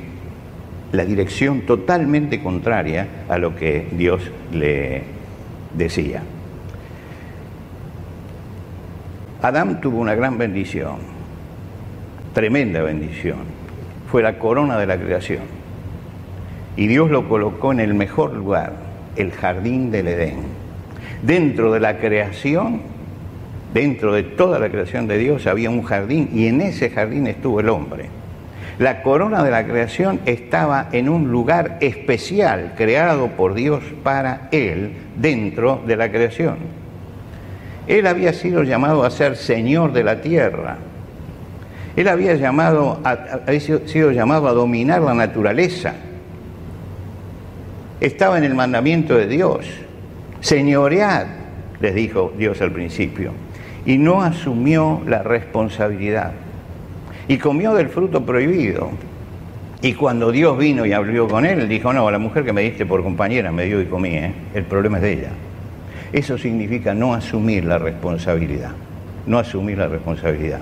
la 0.93 1.05
dirección 1.05 1.63
totalmente 1.63 2.43
contraria 2.43 3.09
a 3.29 3.39
lo 3.39 3.57
que 3.57 3.87
Dios 3.93 4.23
le 4.53 5.03
decía. 5.75 6.23
Adán 9.43 9.81
tuvo 9.81 9.99
una 9.99 10.15
gran 10.15 10.39
bendición, 10.39 10.99
tremenda 12.33 12.81
bendición. 12.81 13.39
Fue 14.09 14.23
la 14.23 14.39
corona 14.39 14.79
de 14.79 14.87
la 14.87 14.97
creación 14.97 15.43
y 16.77 16.87
Dios 16.87 17.11
lo 17.11 17.29
colocó 17.29 17.73
en 17.73 17.81
el 17.81 17.93
mejor 17.93 18.35
lugar, 18.35 18.73
el 19.17 19.33
jardín 19.33 19.91
del 19.91 20.07
Edén. 20.07 20.37
Dentro 21.25 21.73
de 21.73 21.81
la 21.81 21.99
creación, 21.99 22.83
dentro 23.75 24.15
de 24.15 24.23
toda 24.23 24.61
la 24.61 24.69
creación 24.69 25.09
de 25.09 25.19
Dios 25.19 25.49
había 25.49 25.71
un 25.71 25.83
jardín 25.83 26.31
y 26.33 26.47
en 26.47 26.61
ese 26.61 26.91
jardín 26.91 27.27
estuvo 27.27 27.59
el 27.59 27.69
hombre. 27.69 28.11
La 28.79 29.03
corona 29.03 29.43
de 29.43 29.51
la 29.51 29.67
creación 29.67 30.21
estaba 30.25 30.89
en 30.93 31.09
un 31.09 31.33
lugar 31.33 31.79
especial 31.81 32.75
creado 32.77 33.27
por 33.31 33.55
Dios 33.55 33.83
para 34.05 34.49
él 34.53 34.93
dentro 35.17 35.83
de 35.85 35.97
la 35.97 36.13
creación. 36.13 36.82
Él 37.87 38.07
había 38.07 38.33
sido 38.33 38.63
llamado 38.63 39.05
a 39.05 39.11
ser 39.11 39.37
Señor 39.37 39.93
de 39.93 40.05
la 40.05 40.21
tierra. 40.21 40.79
Él 41.97 42.09
había, 42.09 42.35
llamado 42.37 43.01
había 43.05 43.61
sido 43.61 44.13
llamado 44.13 44.49
a 44.49 44.53
dominar 44.53 45.03
la 45.03 45.15
naturaleza 45.15 45.95
estaba 48.03 48.37
en 48.37 48.45
el 48.45 48.55
mandamiento 48.55 49.17
de 49.17 49.29
Dios. 49.29 49.65
Señoread, 50.41 51.27
les 51.81 51.95
dijo 51.95 52.33
Dios 52.37 52.61
al 52.61 52.73
principio, 52.73 53.33
y 53.87 53.97
no 53.97 54.23
asumió 54.23 55.03
la 55.07 55.23
responsabilidad. 55.23 56.33
Y 57.29 57.39
comió 57.39 57.75
del 57.75 57.89
fruto 57.89 58.27
prohibido. 58.27 58.91
Y 59.83 59.95
cuando 59.95 60.33
Dios 60.33 60.59
vino 60.59 60.85
y 60.85 60.93
habló 60.93 61.29
con 61.29 61.47
él, 61.47 61.69
dijo, 61.69 61.93
no, 61.93 62.11
la 62.11 62.19
mujer 62.19 62.45
que 62.45 62.53
me 62.53 62.63
diste 62.63 62.87
por 62.87 63.03
compañera 63.05 63.53
me 63.53 63.67
dio 63.67 63.81
y 63.81 63.87
comí, 63.87 64.11
¿eh? 64.17 64.33
el 64.55 64.65
problema 64.65 64.99
es 64.99 65.03
de 65.03 65.13
ella. 65.13 65.29
Eso 66.13 66.37
significa 66.37 66.95
no 66.95 67.15
asumir 67.15 67.65
la 67.65 67.79
responsabilidad, 67.79 68.73
no 69.27 69.39
asumir 69.39 69.79
la 69.79 69.89
responsabilidad. 69.89 70.61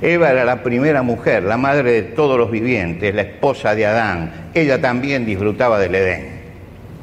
Eva 0.00 0.30
era 0.30 0.44
la 0.44 0.62
primera 0.62 1.02
mujer, 1.02 1.42
la 1.42 1.56
madre 1.56 1.92
de 1.92 2.02
todos 2.02 2.38
los 2.38 2.50
vivientes, 2.50 3.14
la 3.14 3.22
esposa 3.22 3.74
de 3.74 3.86
Adán. 3.86 4.30
Ella 4.54 4.80
también 4.80 5.24
disfrutaba 5.26 5.78
del 5.78 5.94
Edén 5.94 6.38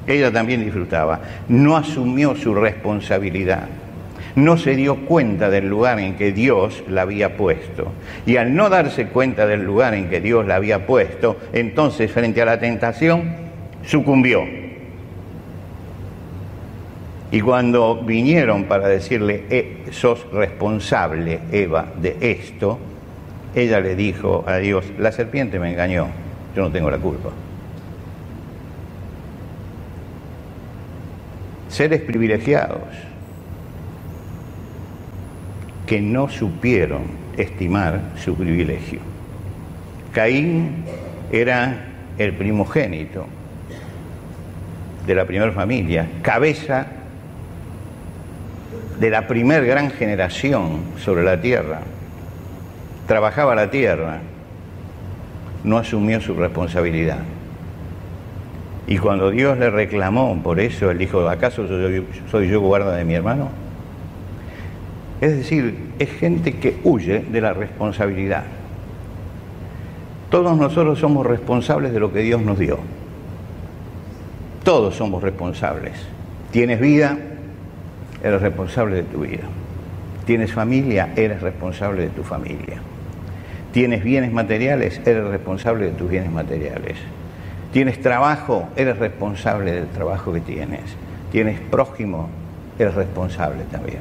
ella 0.08 0.32
también 0.32 0.64
disfrutaba, 0.64 1.20
no 1.48 1.76
asumió 1.76 2.36
su 2.36 2.54
responsabilidad, 2.54 3.68
no 4.36 4.58
se 4.58 4.76
dio 4.76 4.98
cuenta 5.06 5.50
del 5.50 5.68
lugar 5.68 6.00
en 6.00 6.16
que 6.16 6.32
Dios 6.32 6.84
la 6.88 7.04
había 7.04 7.38
puesto. 7.38 7.92
Y 8.26 8.38
al 8.38 8.54
no 8.56 8.70
darse 8.70 9.08
cuenta 9.08 9.48
del 9.48 9.64
lugar 9.64 9.94
en 9.94 10.10
que 10.10 10.22
Dios 10.22 10.46
la 10.46 10.56
había 10.56 10.86
puesto, 10.86 11.38
entonces 11.54 12.12
frente 12.12 12.42
a 12.42 12.46
la 12.46 12.60
tentación, 12.60 13.36
sucumbió. 13.84 14.65
Y 17.32 17.42
cuando 17.42 18.02
vinieron 18.04 18.66
para 18.66 18.88
decirle, 18.88 19.46
eh, 19.50 19.86
sos 19.92 20.26
responsable, 20.32 21.40
Eva, 21.52 21.86
de 22.02 22.18
esto, 22.22 22.78
ella 23.56 23.80
le 23.80 23.96
dijo 23.96 24.44
a 24.48 24.58
Dios, 24.58 24.86
la 24.98 25.12
serpiente 25.12 25.60
me 25.60 25.72
engañó, 25.72 26.08
yo 26.56 26.62
no 26.62 26.72
tengo 26.72 26.90
la 26.90 26.98
culpa. 26.98 27.32
seres 31.76 32.00
privilegiados 32.00 32.88
que 35.86 36.00
no 36.00 36.30
supieron 36.30 37.04
estimar 37.36 38.00
su 38.16 38.34
privilegio. 38.34 39.00
Caín 40.14 40.86
era 41.34 41.88
el 42.18 42.32
primogénito 42.32 43.26
de 45.06 45.16
la 45.16 45.26
primera 45.26 45.52
familia, 45.52 46.08
cabeza 46.22 46.88
de 49.00 49.10
la 49.10 49.28
primer 49.28 49.66
gran 49.66 49.92
generación 49.92 50.80
sobre 51.04 51.24
la 51.24 51.42
tierra. 51.42 51.82
Trabajaba 53.08 53.56
la 53.56 53.70
tierra, 53.70 54.20
no 55.64 55.78
asumió 55.78 56.22
su 56.22 56.34
responsabilidad. 56.36 57.20
Y 58.88 58.98
cuando 58.98 59.32
Dios 59.32 59.58
le 59.58 59.70
reclamó 59.70 60.40
por 60.44 60.60
eso, 60.60 60.92
él 60.92 60.98
dijo, 60.98 61.28
¿acaso 61.28 61.68
soy, 62.30 62.48
yo 62.48 62.62
guarda 62.62 62.96
de 62.96 63.04
mi 63.04 63.16
hermano? 63.16 63.50
Es 65.22 65.36
decir, 65.36 65.92
es 65.98 66.10
gente 66.12 66.58
que 66.58 66.80
huye 66.84 67.20
de 67.20 67.42
la 67.42 67.54
responsabilidad. 67.54 68.44
Todos 70.30 70.58
nosotros 70.58 71.00
somos 71.00 71.26
responsables 71.26 71.94
de 71.94 72.00
lo 72.00 72.12
que 72.12 72.20
Dios 72.20 72.42
nos 72.42 72.60
dio. 72.60 72.80
Todos 74.64 74.96
somos 74.96 75.24
responsables. 75.24 75.94
Tienes 76.52 76.80
vida, 76.80 77.18
eres 78.24 78.42
responsable 78.42 78.98
de 78.98 79.04
tu 79.04 79.22
vida. 79.22 79.44
Tienes 80.26 80.54
familia, 80.54 81.10
eres 81.16 81.42
responsable 81.42 82.04
de 82.04 82.10
tu 82.10 82.24
familia. 82.24 82.78
Tienes 83.72 84.04
bienes 84.04 84.32
materiales, 84.32 85.02
eres 85.06 85.26
responsable 85.26 85.86
de 85.86 85.92
tus 85.92 86.10
bienes 86.10 86.32
materiales. 86.32 86.98
Tienes 87.72 88.02
trabajo, 88.02 88.70
eres 88.76 88.98
responsable 88.98 89.72
del 89.74 89.88
trabajo 89.88 90.32
que 90.32 90.40
tienes. 90.40 90.82
Tienes 91.32 91.60
prójimo, 91.60 92.30
eres 92.80 92.96
responsable 92.96 93.64
también. 93.72 94.00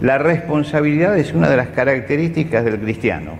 La 0.00 0.18
responsabilidad 0.18 1.16
es 1.16 1.32
una 1.32 1.48
de 1.48 1.56
las 1.56 1.68
características 1.68 2.64
del 2.64 2.78
cristiano. 2.78 3.32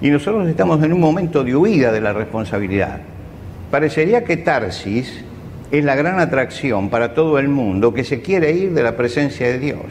Y 0.00 0.08
nosotros 0.08 0.48
estamos 0.48 0.82
en 0.82 0.94
un 0.94 1.00
momento 1.00 1.44
de 1.44 1.54
huida 1.54 1.92
de 1.92 2.00
la 2.00 2.14
responsabilidad. 2.14 3.00
Parecería 3.70 4.24
que 4.24 4.38
Tarsis 4.38 5.22
es 5.70 5.84
la 5.84 5.94
gran 5.94 6.18
atracción 6.18 6.90
para 6.90 7.14
todo 7.14 7.38
el 7.38 7.48
mundo 7.48 7.94
que 7.94 8.04
se 8.04 8.20
quiere 8.20 8.52
ir 8.52 8.72
de 8.72 8.82
la 8.82 8.96
presencia 8.96 9.46
de 9.46 9.58
Dios. 9.58 9.84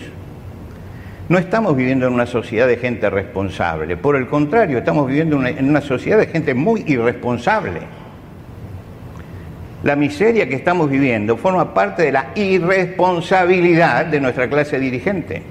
No 1.29 1.37
estamos 1.37 1.75
viviendo 1.77 2.07
en 2.07 2.13
una 2.13 2.25
sociedad 2.25 2.67
de 2.67 2.77
gente 2.77 3.09
responsable, 3.09 3.95
por 3.95 4.15
el 4.15 4.27
contrario, 4.27 4.79
estamos 4.79 5.07
viviendo 5.07 5.45
en 5.45 5.69
una 5.69 5.81
sociedad 5.81 6.17
de 6.17 6.27
gente 6.27 6.53
muy 6.53 6.83
irresponsable. 6.87 7.81
La 9.83 9.95
miseria 9.95 10.49
que 10.49 10.55
estamos 10.55 10.89
viviendo 10.89 11.37
forma 11.37 11.73
parte 11.73 12.03
de 12.03 12.11
la 12.11 12.31
irresponsabilidad 12.35 14.07
de 14.07 14.19
nuestra 14.19 14.49
clase 14.49 14.77
dirigente. 14.77 15.41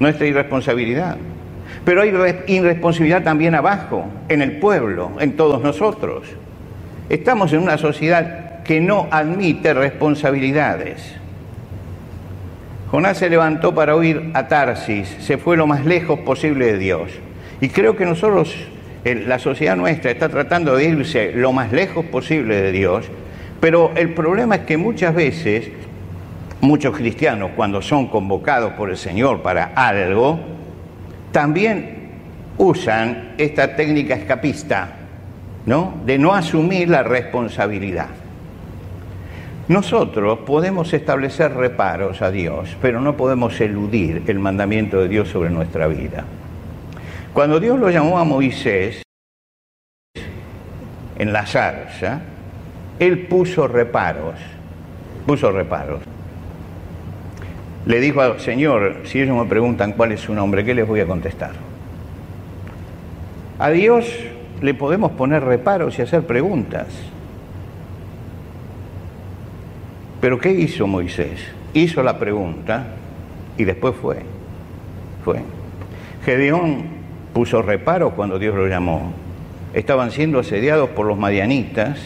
Nuestra 0.00 0.26
irresponsabilidad. 0.26 1.16
Pero 1.84 2.02
hay 2.02 2.12
irresponsabilidad 2.48 3.22
también 3.22 3.54
abajo, 3.54 4.06
en 4.28 4.42
el 4.42 4.58
pueblo, 4.58 5.12
en 5.20 5.36
todos 5.36 5.62
nosotros. 5.62 6.24
Estamos 7.08 7.52
en 7.52 7.60
una 7.60 7.78
sociedad 7.78 8.47
que 8.68 8.82
no 8.82 9.08
admite 9.10 9.72
responsabilidades. 9.72 11.14
Jonás 12.90 13.16
se 13.16 13.30
levantó 13.30 13.74
para 13.74 13.96
huir 13.96 14.30
a 14.34 14.46
Tarsis, 14.46 15.08
se 15.20 15.38
fue 15.38 15.56
lo 15.56 15.66
más 15.66 15.86
lejos 15.86 16.18
posible 16.20 16.66
de 16.66 16.76
Dios. 16.76 17.10
Y 17.62 17.70
creo 17.70 17.96
que 17.96 18.04
nosotros 18.04 18.54
la 19.04 19.38
sociedad 19.38 19.74
nuestra 19.74 20.10
está 20.10 20.28
tratando 20.28 20.76
de 20.76 20.84
irse 20.84 21.32
lo 21.32 21.50
más 21.54 21.72
lejos 21.72 22.04
posible 22.04 22.60
de 22.60 22.70
Dios, 22.70 23.06
pero 23.58 23.92
el 23.96 24.12
problema 24.12 24.56
es 24.56 24.60
que 24.66 24.76
muchas 24.76 25.14
veces 25.14 25.70
muchos 26.60 26.94
cristianos 26.94 27.52
cuando 27.56 27.80
son 27.80 28.08
convocados 28.08 28.74
por 28.74 28.90
el 28.90 28.98
Señor 28.98 29.40
para 29.40 29.72
algo, 29.74 30.38
también 31.32 32.10
usan 32.58 33.30
esta 33.38 33.76
técnica 33.76 34.14
escapista, 34.14 34.90
¿no? 35.64 35.94
De 36.04 36.18
no 36.18 36.34
asumir 36.34 36.90
la 36.90 37.02
responsabilidad. 37.02 38.08
Nosotros 39.68 40.38
podemos 40.46 40.94
establecer 40.94 41.52
reparos 41.52 42.22
a 42.22 42.30
Dios, 42.30 42.74
pero 42.80 43.02
no 43.02 43.18
podemos 43.18 43.60
eludir 43.60 44.22
el 44.26 44.38
mandamiento 44.38 44.98
de 44.98 45.08
Dios 45.08 45.28
sobre 45.28 45.50
nuestra 45.50 45.86
vida. 45.86 46.24
Cuando 47.34 47.60
Dios 47.60 47.78
lo 47.78 47.90
llamó 47.90 48.18
a 48.18 48.24
Moisés 48.24 49.02
en 51.18 51.32
la 51.34 51.44
zarza, 51.44 52.22
él 52.98 53.26
puso 53.26 53.68
reparos, 53.68 54.36
puso 55.26 55.52
reparos. 55.52 56.00
Le 57.84 58.00
dijo 58.00 58.22
al 58.22 58.40
Señor, 58.40 59.02
si 59.04 59.20
ellos 59.20 59.36
me 59.36 59.44
preguntan 59.44 59.92
cuál 59.92 60.12
es 60.12 60.20
su 60.20 60.32
nombre, 60.32 60.64
¿qué 60.64 60.74
les 60.74 60.88
voy 60.88 61.00
a 61.00 61.06
contestar? 61.06 61.52
A 63.58 63.68
Dios 63.68 64.10
le 64.62 64.72
podemos 64.72 65.12
poner 65.12 65.44
reparos 65.44 65.98
y 65.98 66.02
hacer 66.02 66.26
preguntas. 66.26 66.86
Pero 70.20 70.38
¿qué 70.38 70.50
hizo 70.50 70.86
Moisés? 70.86 71.40
Hizo 71.74 72.02
la 72.02 72.18
pregunta 72.18 72.86
y 73.56 73.64
después 73.64 73.94
fue. 74.00 74.18
Fue. 75.24 75.40
Gedeón 76.24 76.84
puso 77.32 77.62
reparo 77.62 78.10
cuando 78.10 78.38
Dios 78.38 78.54
lo 78.54 78.66
llamó. 78.66 79.12
Estaban 79.74 80.10
siendo 80.10 80.40
asediados 80.40 80.90
por 80.90 81.06
los 81.06 81.18
madianitas 81.18 81.98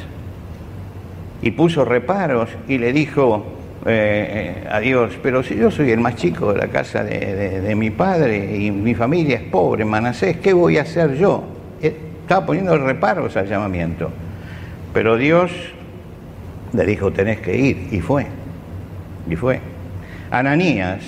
y 1.40 1.52
puso 1.52 1.84
reparos 1.84 2.50
y 2.68 2.78
le 2.78 2.92
dijo 2.92 3.44
eh, 3.84 4.62
eh, 4.64 4.68
a 4.70 4.78
Dios, 4.78 5.18
pero 5.22 5.42
si 5.42 5.56
yo 5.56 5.70
soy 5.70 5.90
el 5.90 5.98
más 5.98 6.14
chico 6.14 6.52
de 6.52 6.58
la 6.60 6.68
casa 6.68 7.02
de, 7.02 7.74
mi 7.74 7.90
padre 7.90 8.56
y 8.56 8.70
mi 8.70 8.94
familia 8.94 9.36
es 9.36 9.42
pobre, 9.42 9.84
Manasés, 9.84 10.36
¿qué 10.36 10.52
voy 10.52 10.78
a 10.78 10.82
hacer 10.82 11.16
yo? 11.16 11.42
Eh, 11.80 11.96
estaba 12.20 12.46
poniendo 12.46 12.78
reparos 12.78 13.36
al 13.36 13.48
llamamiento. 13.48 14.10
Pero 14.94 15.16
Dios 15.16 15.50
le 16.72 16.86
dijo, 16.86 17.12
tenés 17.12 17.40
que 17.40 17.56
ir, 17.56 17.88
y 17.90 18.00
fue, 18.00 18.26
y 19.28 19.36
fue. 19.36 19.60
Ananías, 20.30 21.00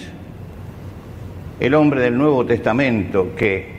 el 1.61 1.75
hombre 1.75 2.00
del 2.02 2.18
Nuevo 2.18 2.44
Testamento 2.44 3.35
que 3.37 3.75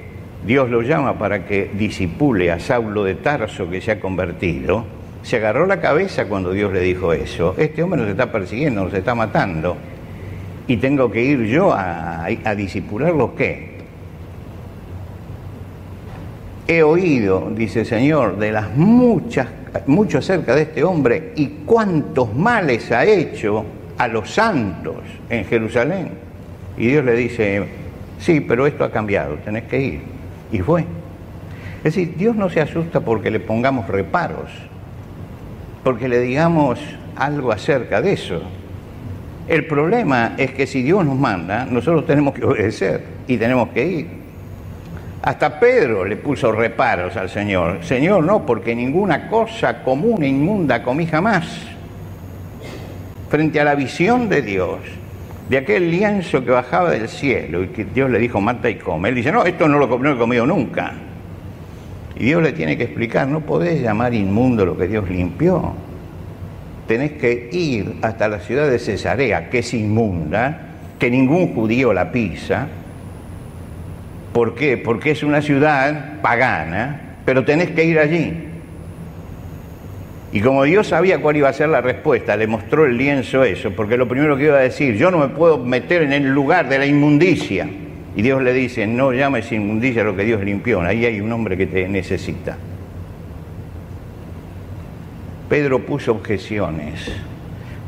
Dios 0.45 0.69
lo 0.69 0.81
llama 0.81 1.17
para 1.17 1.45
que 1.45 1.71
disipule 1.73 2.51
a 2.51 2.59
Saulo 2.59 3.03
de 3.03 3.15
Tarso 3.15 3.69
que 3.69 3.81
se 3.81 3.91
ha 3.91 3.99
convertido, 3.99 4.85
se 5.23 5.37
agarró 5.37 5.65
la 5.65 5.79
cabeza 5.79 6.25
cuando 6.27 6.51
Dios 6.51 6.71
le 6.71 6.81
dijo 6.81 7.11
eso. 7.11 7.55
Este 7.57 7.81
hombre 7.81 8.01
nos 8.01 8.09
está 8.09 8.31
persiguiendo, 8.31 8.83
nos 8.83 8.93
está 8.93 9.15
matando. 9.15 9.75
Y 10.67 10.77
tengo 10.77 11.11
que 11.11 11.21
ir 11.23 11.43
yo 11.45 11.73
a, 11.73 12.25
a 12.25 12.55
disipularlos 12.55 13.31
qué. 13.31 13.75
He 16.67 16.83
oído, 16.83 17.51
dice 17.55 17.81
el 17.81 17.85
Señor, 17.85 18.37
de 18.37 18.51
las 18.51 18.75
muchas, 18.75 19.47
mucho 19.87 20.19
acerca 20.19 20.55
de 20.55 20.63
este 20.63 20.83
hombre 20.83 21.33
y 21.35 21.47
cuántos 21.65 22.33
males 22.33 22.91
ha 22.91 23.05
hecho 23.05 23.65
a 23.97 24.07
los 24.07 24.29
santos 24.31 24.97
en 25.29 25.45
Jerusalén. 25.45 26.09
Y 26.77 26.87
Dios 26.87 27.05
le 27.05 27.13
dice, 27.13 27.65
sí, 28.19 28.41
pero 28.41 28.67
esto 28.67 28.83
ha 28.83 28.91
cambiado, 28.91 29.35
tenés 29.35 29.63
que 29.63 29.79
ir. 29.79 30.01
Y 30.51 30.59
fue. 30.59 30.81
Es 31.79 31.95
decir, 31.95 32.15
Dios 32.17 32.35
no 32.35 32.49
se 32.49 32.61
asusta 32.61 32.99
porque 32.99 33.29
le 33.29 33.39
pongamos 33.39 33.87
reparos, 33.87 34.49
porque 35.83 36.07
le 36.07 36.19
digamos 36.19 36.79
algo 37.15 37.51
acerca 37.51 38.01
de 38.01 38.13
eso. 38.13 38.41
El 39.47 39.67
problema 39.67 40.33
es 40.37 40.51
que 40.51 40.65
si 40.65 40.81
Dios 40.81 41.05
nos 41.05 41.17
manda, 41.17 41.65
nosotros 41.65 42.05
tenemos 42.07 42.33
que 42.33 42.43
obedecer 42.43 43.03
y 43.27 43.37
tenemos 43.37 43.69
que 43.69 43.85
ir. 43.85 44.24
Hasta 45.25 45.59
Pedro 45.59 46.05
le 46.05 46.17
puso 46.17 46.51
reparos 46.51 47.17
al 47.17 47.31
Señor. 47.31 47.83
Señor, 47.83 48.23
no, 48.23 48.45
porque 48.45 48.75
ninguna 48.75 49.27
cosa 49.27 49.81
común 49.81 50.21
e 50.21 50.27
inmunda 50.27 50.83
comí 50.83 51.07
jamás. 51.07 51.47
Frente 53.27 53.59
a 53.59 53.63
la 53.63 53.73
visión 53.73 54.29
de 54.29 54.43
Dios, 54.43 54.77
de 55.49 55.57
aquel 55.57 55.89
lienzo 55.89 56.45
que 56.45 56.51
bajaba 56.51 56.91
del 56.91 57.09
cielo 57.09 57.63
y 57.63 57.69
que 57.69 57.85
Dios 57.85 58.11
le 58.11 58.19
dijo, 58.19 58.39
mata 58.39 58.69
y 58.69 58.75
come. 58.75 59.09
Él 59.09 59.15
dice, 59.15 59.31
no, 59.31 59.43
esto 59.45 59.67
no 59.67 59.79
lo, 59.79 59.85
he 59.85 60.15
comido 60.15 60.45
nunca. 60.45 60.93
Y 62.15 62.25
Dios 62.25 62.43
le 62.43 62.53
tiene 62.53 62.77
que 62.77 62.83
explicar, 62.83 63.27
no 63.27 63.39
podés 63.39 63.81
llamar 63.81 64.13
inmundo 64.13 64.63
lo 64.63 64.77
que 64.77 64.87
Dios 64.87 65.09
limpió. 65.09 65.73
Tenés 66.87 67.13
que 67.13 67.49
ir 67.51 67.95
hasta 68.03 68.27
la 68.27 68.41
ciudad 68.41 68.69
de 68.69 68.77
Cesarea, 68.77 69.49
que 69.49 69.59
es 69.59 69.73
inmunda, 69.73 70.67
que 70.99 71.09
ningún 71.09 71.55
judío 71.55 71.93
la 71.93 72.11
pisa. 72.11 72.67
¿Por 74.35 74.53
qué? 74.53 74.75
Porque 74.75 75.11
es 75.11 75.23
una 75.23 75.41
ciudad 75.41 76.19
pagana, 76.21 77.19
pero 77.23 77.45
tenés 77.45 77.71
que 77.71 77.85
ir 77.85 77.97
allí. 77.97 78.33
Y 80.33 80.41
como 80.41 80.65
Dios 80.65 80.87
sabía 80.87 81.21
cuál 81.21 81.37
iba 81.37 81.47
a 81.47 81.53
ser 81.53 81.69
la 81.69 81.79
respuesta, 81.79 82.35
le 82.35 82.45
mostró 82.45 82.85
el 82.85 82.97
lienzo 82.97 83.45
eso, 83.45 83.71
porque 83.71 83.95
lo 83.95 84.09
primero 84.09 84.35
que 84.35 84.43
iba 84.43 84.57
a 84.57 84.59
decir, 84.59 84.97
yo 84.97 85.09
no 85.09 85.19
me 85.19 85.29
puedo 85.29 85.57
meter 85.57 86.01
en 86.01 86.11
el 86.11 86.33
lugar 86.33 86.67
de 86.67 86.79
la 86.79 86.85
inmundicia. 86.85 87.65
Y 88.13 88.21
Dios 88.21 88.43
le 88.43 88.51
dice, 88.51 88.85
no 88.85 89.13
llames 89.13 89.53
inmundicia 89.53 90.03
lo 90.03 90.17
que 90.17 90.25
Dios 90.25 90.43
limpió, 90.43 90.81
ahí 90.81 91.05
hay 91.05 91.21
un 91.21 91.31
hombre 91.31 91.55
que 91.55 91.67
te 91.67 91.87
necesita. 91.87 92.57
Pedro 95.47 95.79
puso 95.85 96.11
objeciones, 96.11 97.09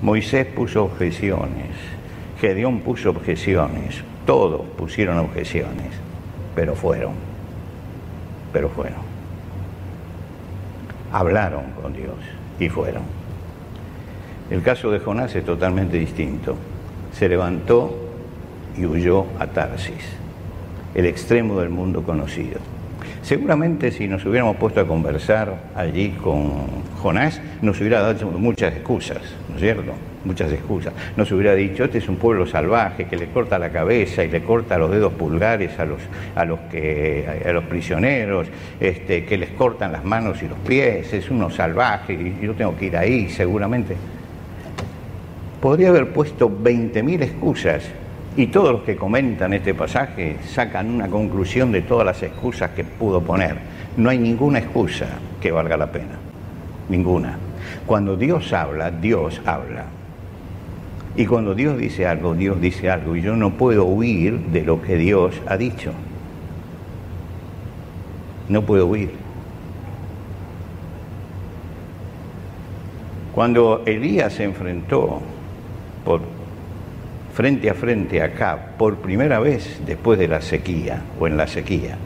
Moisés 0.02 0.46
puso 0.46 0.86
objeciones, 0.86 1.76
Gedeón 2.40 2.80
puso 2.80 3.10
objeciones, 3.10 4.02
todos 4.26 4.62
pusieron 4.78 5.18
objeciones, 5.18 6.07
pero 6.58 6.74
fueron, 6.74 7.14
pero 8.52 8.68
fueron. 8.70 9.02
Hablaron 11.12 11.66
con 11.80 11.94
Dios 11.94 12.16
y 12.60 12.68
fueron. 12.68 13.04
El 14.50 14.64
caso 14.64 14.90
de 14.90 14.98
Jonás 14.98 15.36
es 15.36 15.46
totalmente 15.46 15.98
distinto. 15.98 16.56
Se 17.14 17.30
levantó 17.30 17.96
y 18.76 18.88
huyó 18.88 19.28
a 19.38 19.46
Tarsis, 19.46 20.04
el 20.96 21.06
extremo 21.06 21.60
del 21.60 21.70
mundo 21.70 22.02
conocido. 22.02 22.58
Seguramente 23.22 23.92
si 23.92 24.08
nos 24.08 24.26
hubiéramos 24.26 24.56
puesto 24.56 24.82
a 24.82 24.88
conversar 24.88 25.60
allí 25.76 26.10
con 26.10 26.54
Jonás, 27.04 27.40
nos 27.62 27.80
hubiera 27.80 28.02
dado 28.02 28.32
muchas 28.32 28.74
excusas, 28.74 29.22
¿no 29.48 29.58
es 29.58 29.62
cierto? 29.62 29.92
Muchas 30.28 30.52
excusas. 30.52 30.94
Nos 31.16 31.32
hubiera 31.32 31.56
dicho, 31.56 31.86
este 31.86 32.00
es 32.00 32.10
un 32.10 32.18
pueblo 32.18 32.46
salvaje 32.46 33.06
que 33.06 33.16
le 33.16 33.28
corta 33.28 33.58
la 33.58 33.70
cabeza 33.70 34.26
y 34.26 34.30
le 34.30 34.44
corta 34.44 34.78
los 34.78 34.92
dedos 34.92 35.14
pulgares 35.14 35.80
a 35.80 35.86
los, 35.86 36.02
a 36.36 36.44
los, 36.44 36.60
que, 36.70 37.44
a 37.46 37.52
los 37.54 37.64
prisioneros, 37.64 38.48
este, 38.78 39.24
que 39.24 39.38
les 39.38 39.52
cortan 39.52 39.94
las 39.94 40.04
manos 40.04 40.44
y 40.44 40.50
los 40.50 40.60
pies, 40.60 41.14
es 41.14 41.32
uno 41.32 41.50
salvaje 41.50 42.12
y 42.12 42.46
yo 42.46 42.54
tengo 42.56 42.76
que 42.76 42.88
ir 42.88 42.98
ahí, 42.98 43.30
seguramente. 43.30 43.96
Podría 45.62 45.90
haber 45.90 46.10
puesto 46.10 46.50
20.000 46.50 47.24
excusas 47.24 47.84
y 48.36 48.48
todos 48.48 48.74
los 48.74 48.82
que 48.84 48.98
comentan 48.98 49.54
este 49.54 49.74
pasaje 49.74 50.36
sacan 50.46 50.90
una 50.90 51.08
conclusión 51.08 51.72
de 51.72 51.84
todas 51.84 52.06
las 52.06 52.22
excusas 52.22 52.72
que 52.72 52.84
pudo 52.84 53.22
poner. 53.22 53.56
No 53.96 54.10
hay 54.10 54.18
ninguna 54.18 54.60
excusa 54.60 55.08
que 55.40 55.54
valga 55.54 55.78
la 55.78 55.90
pena. 55.90 56.18
Ninguna. 56.90 57.38
Cuando 57.86 58.18
Dios 58.18 58.52
habla, 58.52 58.92
Dios 58.92 59.42
habla. 59.46 59.86
Y 61.18 61.26
cuando 61.26 61.56
Dios 61.56 61.80
dice 61.80 62.06
algo, 62.06 62.36
Dios 62.36 62.62
dice 62.62 62.92
algo. 62.92 63.16
Y 63.16 63.22
yo 63.24 63.36
no 63.36 63.54
puedo 63.54 63.86
huir 63.86 64.38
de 64.38 64.62
lo 64.62 64.82
que 64.82 64.98
Dios 64.98 65.34
ha 65.48 65.58
dicho. 65.58 65.92
No 68.48 68.62
puedo 68.62 68.86
huir. 68.86 69.10
Cuando 73.34 73.84
Elías 73.86 74.34
se 74.34 74.44
enfrentó 74.44 75.22
por 76.06 76.22
frente 77.34 77.70
a 77.70 77.74
frente 77.74 78.22
acá 78.22 78.74
por 78.78 78.98
primera 78.98 79.40
vez 79.40 79.80
después 79.86 80.18
de 80.18 80.28
la 80.28 80.42
sequía 80.42 81.02
o 81.20 81.28
en 81.28 81.38
la 81.38 81.48
sequía. 81.48 81.98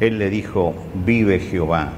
Él 0.00 0.18
le 0.18 0.30
dijo, 0.30 0.74
vive 1.04 1.40
Jehová, 1.40 1.90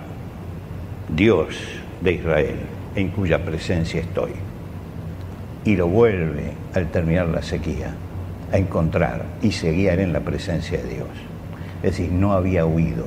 Dios 1.14 1.56
de 2.00 2.12
Israel, 2.14 2.56
en 2.94 3.08
cuya 3.08 3.44
presencia 3.44 4.00
estoy. 4.00 4.32
Y 5.64 5.76
lo 5.76 5.88
vuelve 5.88 6.52
al 6.74 6.90
terminar 6.90 7.28
la 7.28 7.42
sequía 7.42 7.94
a 8.52 8.58
encontrar 8.58 9.24
y 9.42 9.52
seguir 9.52 10.00
en 10.00 10.12
la 10.12 10.20
presencia 10.20 10.78
de 10.78 10.94
Dios. 10.94 11.08
Es 11.82 11.96
decir, 11.96 12.12
no 12.12 12.32
había 12.32 12.66
huido, 12.66 13.06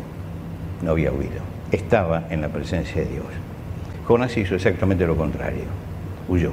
no 0.82 0.92
había 0.92 1.12
huido, 1.12 1.42
estaba 1.72 2.28
en 2.30 2.42
la 2.42 2.50
presencia 2.50 3.02
de 3.02 3.10
Dios. 3.10 3.26
Jonás 4.06 4.36
hizo 4.38 4.56
exactamente 4.56 5.06
lo 5.06 5.16
contrario, 5.16 5.66
huyó. 6.28 6.52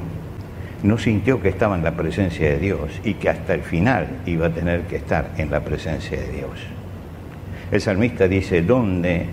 No 0.83 0.97
sintió 0.97 1.43
que 1.43 1.51
estaba 1.51 1.77
en 1.77 1.85
la 1.85 1.93
presencia 1.93 2.49
de 2.49 2.59
Dios 2.59 3.01
y 3.05 3.14
que 3.14 3.29
hasta 3.29 3.55
el 3.55 3.62
final 3.62 4.09
iba 4.25 4.47
a 4.47 4.51
tener 4.51 4.83
que 4.83 4.97
estar 4.97 5.31
en 5.37 5.51
la 5.51 5.61
presencia 5.61 6.19
de 6.19 6.31
Dios. 6.31 6.51
El 7.71 7.81
salmista 7.81 8.27
dice, 8.27 8.62
¿dónde 8.62 9.27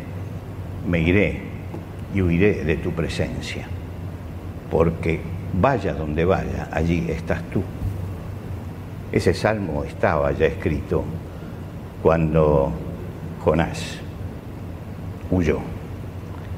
me 0.87 0.99
iré 0.99 1.39
y 2.13 2.21
huiré 2.21 2.65
de 2.65 2.75
tu 2.75 2.91
presencia? 2.91 3.67
Porque 4.69 5.21
vaya 5.53 5.93
donde 5.93 6.25
vaya, 6.25 6.69
allí 6.71 7.05
estás 7.09 7.41
tú. 7.51 7.63
Ese 9.11 9.33
salmo 9.33 9.83
estaba 9.83 10.31
ya 10.33 10.45
escrito 10.45 11.03
cuando 12.03 12.71
Jonás 13.43 13.99
huyó. 15.31 15.59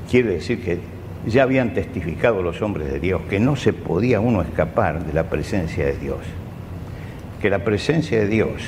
Quiere 0.10 0.32
decir 0.32 0.64
que 0.64 0.80
ya 1.26 1.44
habían 1.44 1.74
testificado 1.74 2.42
los 2.42 2.62
hombres 2.62 2.92
de 2.92 3.00
Dios 3.00 3.22
que 3.30 3.40
no 3.40 3.56
se 3.56 3.74
podía 3.74 4.20
uno 4.20 4.42
escapar 4.42 5.06
de 5.06 5.14
la 5.14 5.30
presencia 5.30 5.86
de 5.86 5.98
Dios, 5.98 6.20
que 7.42 7.50
la 7.50 7.64
presencia 7.64 8.20
de 8.20 8.28
Dios 8.28 8.64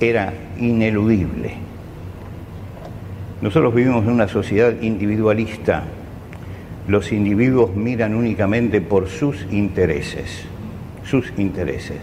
era 0.00 0.32
ineludible. 0.58 1.54
Nosotros 3.40 3.74
vivimos 3.74 4.04
en 4.04 4.10
una 4.10 4.28
sociedad 4.28 4.80
individualista. 4.80 5.84
Los 6.86 7.12
individuos 7.12 7.74
miran 7.74 8.14
únicamente 8.14 8.80
por 8.80 9.08
sus 9.08 9.46
intereses, 9.50 10.44
sus 11.04 11.32
intereses. 11.38 11.98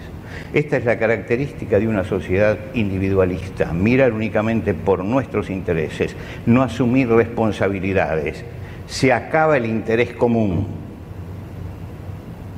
Esta 0.53 0.77
es 0.77 0.85
la 0.85 0.97
característica 0.97 1.79
de 1.79 1.87
una 1.87 2.03
sociedad 2.03 2.57
individualista, 2.73 3.73
mirar 3.73 4.11
únicamente 4.11 4.73
por 4.73 5.03
nuestros 5.03 5.49
intereses, 5.49 6.15
no 6.45 6.63
asumir 6.63 7.09
responsabilidades. 7.09 8.43
Se 8.87 9.13
acaba 9.13 9.57
el 9.57 9.65
interés 9.65 10.13
común. 10.13 10.67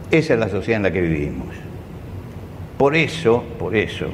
Esa 0.09 0.33
es 0.35 0.39
la 0.39 0.49
sociedad 0.49 0.77
en 0.77 0.83
la 0.83 0.91
que 0.91 1.01
vivimos. 1.01 1.47
Por 2.77 2.95
eso, 2.95 3.43
por 3.59 3.75
eso, 3.75 4.07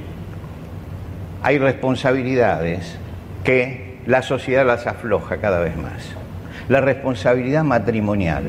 hay 1.42 1.58
responsabilidades 1.58 2.98
que 3.44 4.00
la 4.06 4.22
sociedad 4.22 4.66
las 4.66 4.88
afloja 4.88 5.38
cada 5.38 5.60
vez 5.60 5.78
más. 5.78 6.19
La 6.70 6.82
responsabilidad 6.82 7.64
matrimonial. 7.64 8.44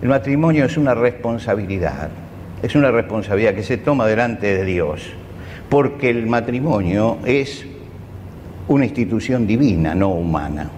El 0.00 0.08
matrimonio 0.08 0.64
es 0.64 0.76
una 0.76 0.94
responsabilidad 0.94 2.10
es 2.64 2.74
una 2.74 2.90
responsabilidad 2.90 3.54
que 3.54 3.62
se 3.62 3.76
toma 3.76 4.06
delante 4.06 4.46
de 4.46 4.64
Dios, 4.64 5.02
porque 5.68 6.08
el 6.08 6.26
matrimonio 6.26 7.18
es 7.26 7.66
una 8.68 8.86
institución 8.86 9.46
divina, 9.46 9.94
no 9.94 10.08
humana. 10.08 10.70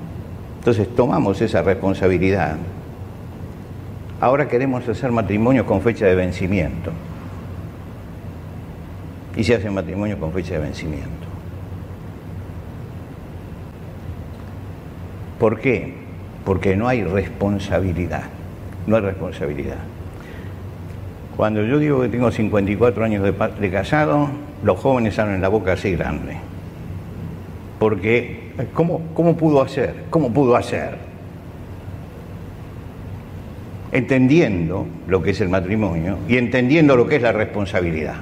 Entonces 0.58 0.92
tomamos 0.96 1.40
esa 1.40 1.62
responsabilidad. 1.62 2.56
Ahora 4.20 4.48
queremos 4.48 4.88
hacer 4.88 5.12
matrimonio 5.12 5.64
con 5.64 5.80
fecha 5.80 6.06
de 6.06 6.16
vencimiento. 6.16 6.90
Y 9.36 9.44
se 9.44 9.54
hace 9.54 9.70
matrimonio 9.70 10.18
con 10.18 10.32
fecha 10.32 10.54
de 10.54 10.60
vencimiento. 10.60 11.26
¿Por 15.38 15.60
qué? 15.60 16.05
Porque 16.46 16.76
no 16.76 16.86
hay 16.86 17.02
responsabilidad. 17.02 18.22
No 18.86 18.94
hay 18.94 19.02
responsabilidad. 19.02 19.78
Cuando 21.36 21.64
yo 21.64 21.80
digo 21.80 22.00
que 22.00 22.08
tengo 22.08 22.30
54 22.30 23.04
años 23.04 23.24
de, 23.24 23.70
casado, 23.70 24.28
los 24.62 24.78
jóvenes 24.78 25.16
salen 25.16 25.42
la 25.42 25.48
boca 25.48 25.72
así 25.72 25.96
grande. 25.96 26.36
Porque, 27.80 28.52
¿cómo, 28.72 29.02
¿cómo 29.12 29.36
pudo 29.36 29.60
hacer? 29.60 30.04
¿Cómo 30.08 30.32
pudo 30.32 30.54
hacer? 30.54 30.96
Entendiendo 33.90 34.86
lo 35.08 35.22
que 35.24 35.30
es 35.30 35.40
el 35.40 35.48
matrimonio 35.48 36.18
y 36.28 36.36
entendiendo 36.36 36.96
lo 36.96 37.08
que 37.08 37.16
es 37.16 37.22
la 37.22 37.32
responsabilidad. 37.32 38.16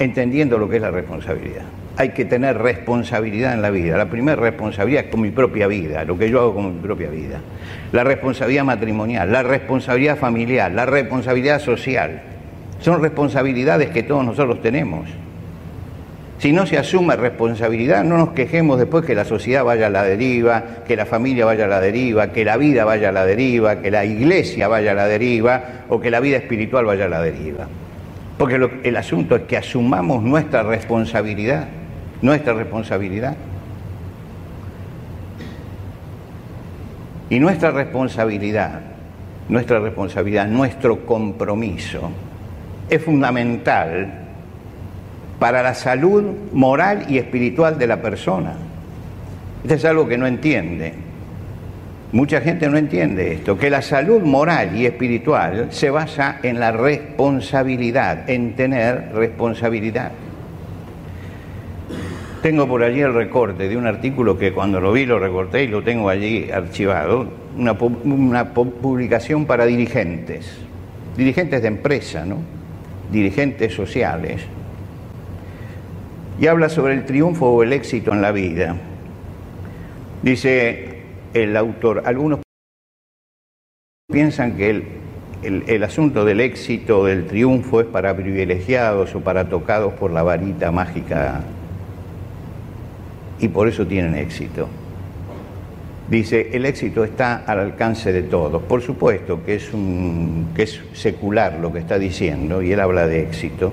Entendiendo 0.00 0.58
lo 0.58 0.68
que 0.68 0.76
es 0.76 0.82
la 0.82 0.90
responsabilidad 0.90 1.64
hay 1.96 2.10
que 2.10 2.24
tener 2.24 2.58
responsabilidad 2.58 3.54
en 3.54 3.62
la 3.62 3.70
vida. 3.70 3.96
La 3.96 4.08
primera 4.08 4.40
responsabilidad 4.40 5.04
es 5.04 5.10
con 5.10 5.20
mi 5.20 5.30
propia 5.30 5.66
vida, 5.66 6.04
lo 6.04 6.16
que 6.16 6.30
yo 6.30 6.40
hago 6.40 6.54
con 6.54 6.74
mi 6.74 6.80
propia 6.80 7.10
vida. 7.10 7.40
La 7.92 8.04
responsabilidad 8.04 8.64
matrimonial, 8.64 9.30
la 9.30 9.42
responsabilidad 9.42 10.16
familiar, 10.16 10.72
la 10.72 10.86
responsabilidad 10.86 11.60
social. 11.60 12.22
Son 12.80 13.02
responsabilidades 13.02 13.90
que 13.90 14.02
todos 14.02 14.24
nosotros 14.24 14.62
tenemos. 14.62 15.08
Si 16.38 16.50
no 16.50 16.66
se 16.66 16.76
asume 16.76 17.14
responsabilidad, 17.14 18.02
no 18.02 18.16
nos 18.18 18.30
quejemos 18.30 18.78
después 18.78 19.04
que 19.04 19.14
la 19.14 19.24
sociedad 19.24 19.62
vaya 19.62 19.86
a 19.86 19.90
la 19.90 20.02
deriva, 20.02 20.64
que 20.84 20.96
la 20.96 21.06
familia 21.06 21.44
vaya 21.44 21.66
a 21.66 21.68
la 21.68 21.80
deriva, 21.80 22.32
que 22.32 22.44
la 22.44 22.56
vida 22.56 22.84
vaya 22.84 23.10
a 23.10 23.12
la 23.12 23.24
deriva, 23.24 23.80
que 23.80 23.92
la 23.92 24.04
iglesia 24.04 24.66
vaya 24.66 24.90
a 24.90 24.94
la 24.94 25.06
deriva 25.06 25.84
o 25.88 26.00
que 26.00 26.10
la 26.10 26.18
vida 26.18 26.38
espiritual 26.38 26.84
vaya 26.84 27.04
a 27.04 27.08
la 27.08 27.22
deriva. 27.22 27.68
Porque 28.38 28.58
el 28.82 28.96
asunto 28.96 29.36
es 29.36 29.42
que 29.42 29.56
asumamos 29.56 30.24
nuestra 30.24 30.64
responsabilidad 30.64 31.68
nuestra 32.22 32.54
responsabilidad. 32.54 33.36
Y 37.28 37.38
nuestra 37.40 37.70
responsabilidad, 37.70 38.80
nuestra 39.48 39.80
responsabilidad, 39.80 40.46
nuestro 40.46 41.04
compromiso 41.04 42.10
es 42.88 43.02
fundamental 43.02 44.12
para 45.38 45.62
la 45.62 45.74
salud 45.74 46.24
moral 46.52 47.06
y 47.08 47.18
espiritual 47.18 47.78
de 47.78 47.86
la 47.86 48.00
persona. 48.00 48.52
Esto 49.62 49.74
es 49.74 49.84
algo 49.84 50.06
que 50.06 50.18
no 50.18 50.26
entiende. 50.26 50.94
Mucha 52.12 52.42
gente 52.42 52.68
no 52.68 52.76
entiende 52.76 53.32
esto, 53.32 53.56
que 53.56 53.70
la 53.70 53.80
salud 53.80 54.20
moral 54.20 54.76
y 54.76 54.84
espiritual 54.84 55.68
se 55.70 55.88
basa 55.88 56.38
en 56.42 56.60
la 56.60 56.70
responsabilidad, 56.70 58.28
en 58.28 58.54
tener 58.54 59.12
responsabilidad. 59.14 60.12
Tengo 62.42 62.66
por 62.66 62.82
allí 62.82 63.00
el 63.00 63.14
recorte 63.14 63.68
de 63.68 63.76
un 63.76 63.86
artículo 63.86 64.36
que 64.36 64.52
cuando 64.52 64.80
lo 64.80 64.90
vi 64.90 65.06
lo 65.06 65.20
recorté 65.20 65.62
y 65.62 65.68
lo 65.68 65.84
tengo 65.84 66.08
allí 66.08 66.50
archivado, 66.50 67.28
una, 67.56 68.52
publicación 68.52 69.46
para 69.46 69.64
dirigentes, 69.64 70.52
dirigentes 71.16 71.62
de 71.62 71.68
empresa, 71.68 72.26
¿no? 72.26 72.38
dirigentes 73.12 73.72
sociales, 73.72 74.42
y 76.40 76.48
habla 76.48 76.68
sobre 76.68 76.94
el 76.94 77.04
triunfo 77.04 77.46
o 77.46 77.62
el 77.62 77.72
éxito 77.72 78.12
en 78.12 78.20
la 78.20 78.32
vida. 78.32 78.74
Dice 80.24 81.02
el 81.34 81.56
autor, 81.56 82.02
algunos 82.06 82.40
piensan 84.10 84.56
que 84.56 84.70
el, 84.70 84.84
el, 85.44 85.62
el, 85.68 85.84
asunto 85.84 86.24
del 86.24 86.40
éxito, 86.40 87.04
del 87.04 87.24
triunfo 87.28 87.82
es 87.82 87.86
para 87.86 88.16
privilegiados 88.16 89.14
o 89.14 89.20
para 89.20 89.48
tocados 89.48 89.92
por 89.92 90.10
la 90.10 90.24
varita 90.24 90.72
mágica 90.72 91.42
y 93.42 93.48
por 93.48 93.68
eso 93.68 93.86
tienen 93.86 94.14
éxito. 94.14 94.68
Dice, 96.08 96.50
el 96.52 96.64
éxito 96.64 97.04
está 97.04 97.42
al 97.46 97.58
alcance 97.58 98.12
de 98.12 98.22
todos. 98.22 98.62
Por 98.62 98.82
supuesto 98.82 99.44
que 99.44 99.56
es, 99.56 99.74
un, 99.74 100.48
que 100.54 100.62
es 100.62 100.80
secular 100.92 101.58
lo 101.60 101.72
que 101.72 101.80
está 101.80 101.98
diciendo, 101.98 102.62
y 102.62 102.72
él 102.72 102.80
habla 102.80 103.06
de 103.06 103.22
éxito. 103.22 103.72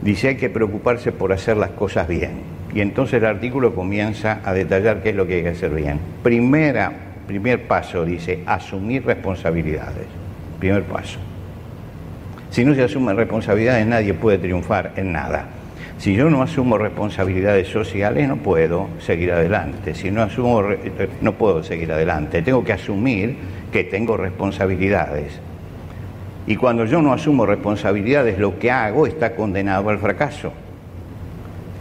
Dice, 0.00 0.28
hay 0.28 0.36
que 0.36 0.48
preocuparse 0.48 1.12
por 1.12 1.32
hacer 1.32 1.56
las 1.58 1.70
cosas 1.70 2.08
bien. 2.08 2.58
Y 2.74 2.80
entonces 2.80 3.14
el 3.14 3.26
artículo 3.26 3.74
comienza 3.74 4.40
a 4.44 4.54
detallar 4.54 5.02
qué 5.02 5.10
es 5.10 5.16
lo 5.16 5.26
que 5.26 5.34
hay 5.34 5.42
que 5.42 5.48
hacer 5.50 5.74
bien. 5.74 6.00
Primera, 6.22 6.92
primer 7.26 7.66
paso, 7.66 8.04
dice, 8.04 8.40
asumir 8.46 9.04
responsabilidades. 9.04 10.06
Primer 10.58 10.84
paso. 10.84 11.18
Si 12.50 12.64
no 12.64 12.74
se 12.74 12.84
asumen 12.84 13.16
responsabilidades, 13.16 13.86
nadie 13.86 14.14
puede 14.14 14.38
triunfar 14.38 14.92
en 14.96 15.12
nada. 15.12 15.46
Si 15.98 16.14
yo 16.14 16.30
no 16.30 16.42
asumo 16.42 16.78
responsabilidades 16.78 17.66
sociales, 17.68 18.28
no 18.28 18.36
puedo 18.36 18.88
seguir 19.00 19.32
adelante. 19.32 19.96
Si 19.96 20.12
no 20.12 20.22
asumo, 20.22 20.62
no 21.20 21.32
puedo 21.32 21.64
seguir 21.64 21.90
adelante. 21.90 22.40
Tengo 22.40 22.62
que 22.62 22.72
asumir 22.72 23.36
que 23.72 23.82
tengo 23.82 24.16
responsabilidades. 24.16 25.40
Y 26.46 26.54
cuando 26.54 26.84
yo 26.84 27.02
no 27.02 27.12
asumo 27.12 27.46
responsabilidades, 27.46 28.38
lo 28.38 28.60
que 28.60 28.70
hago 28.70 29.08
está 29.08 29.34
condenado 29.34 29.90
al 29.90 29.98
fracaso. 29.98 30.52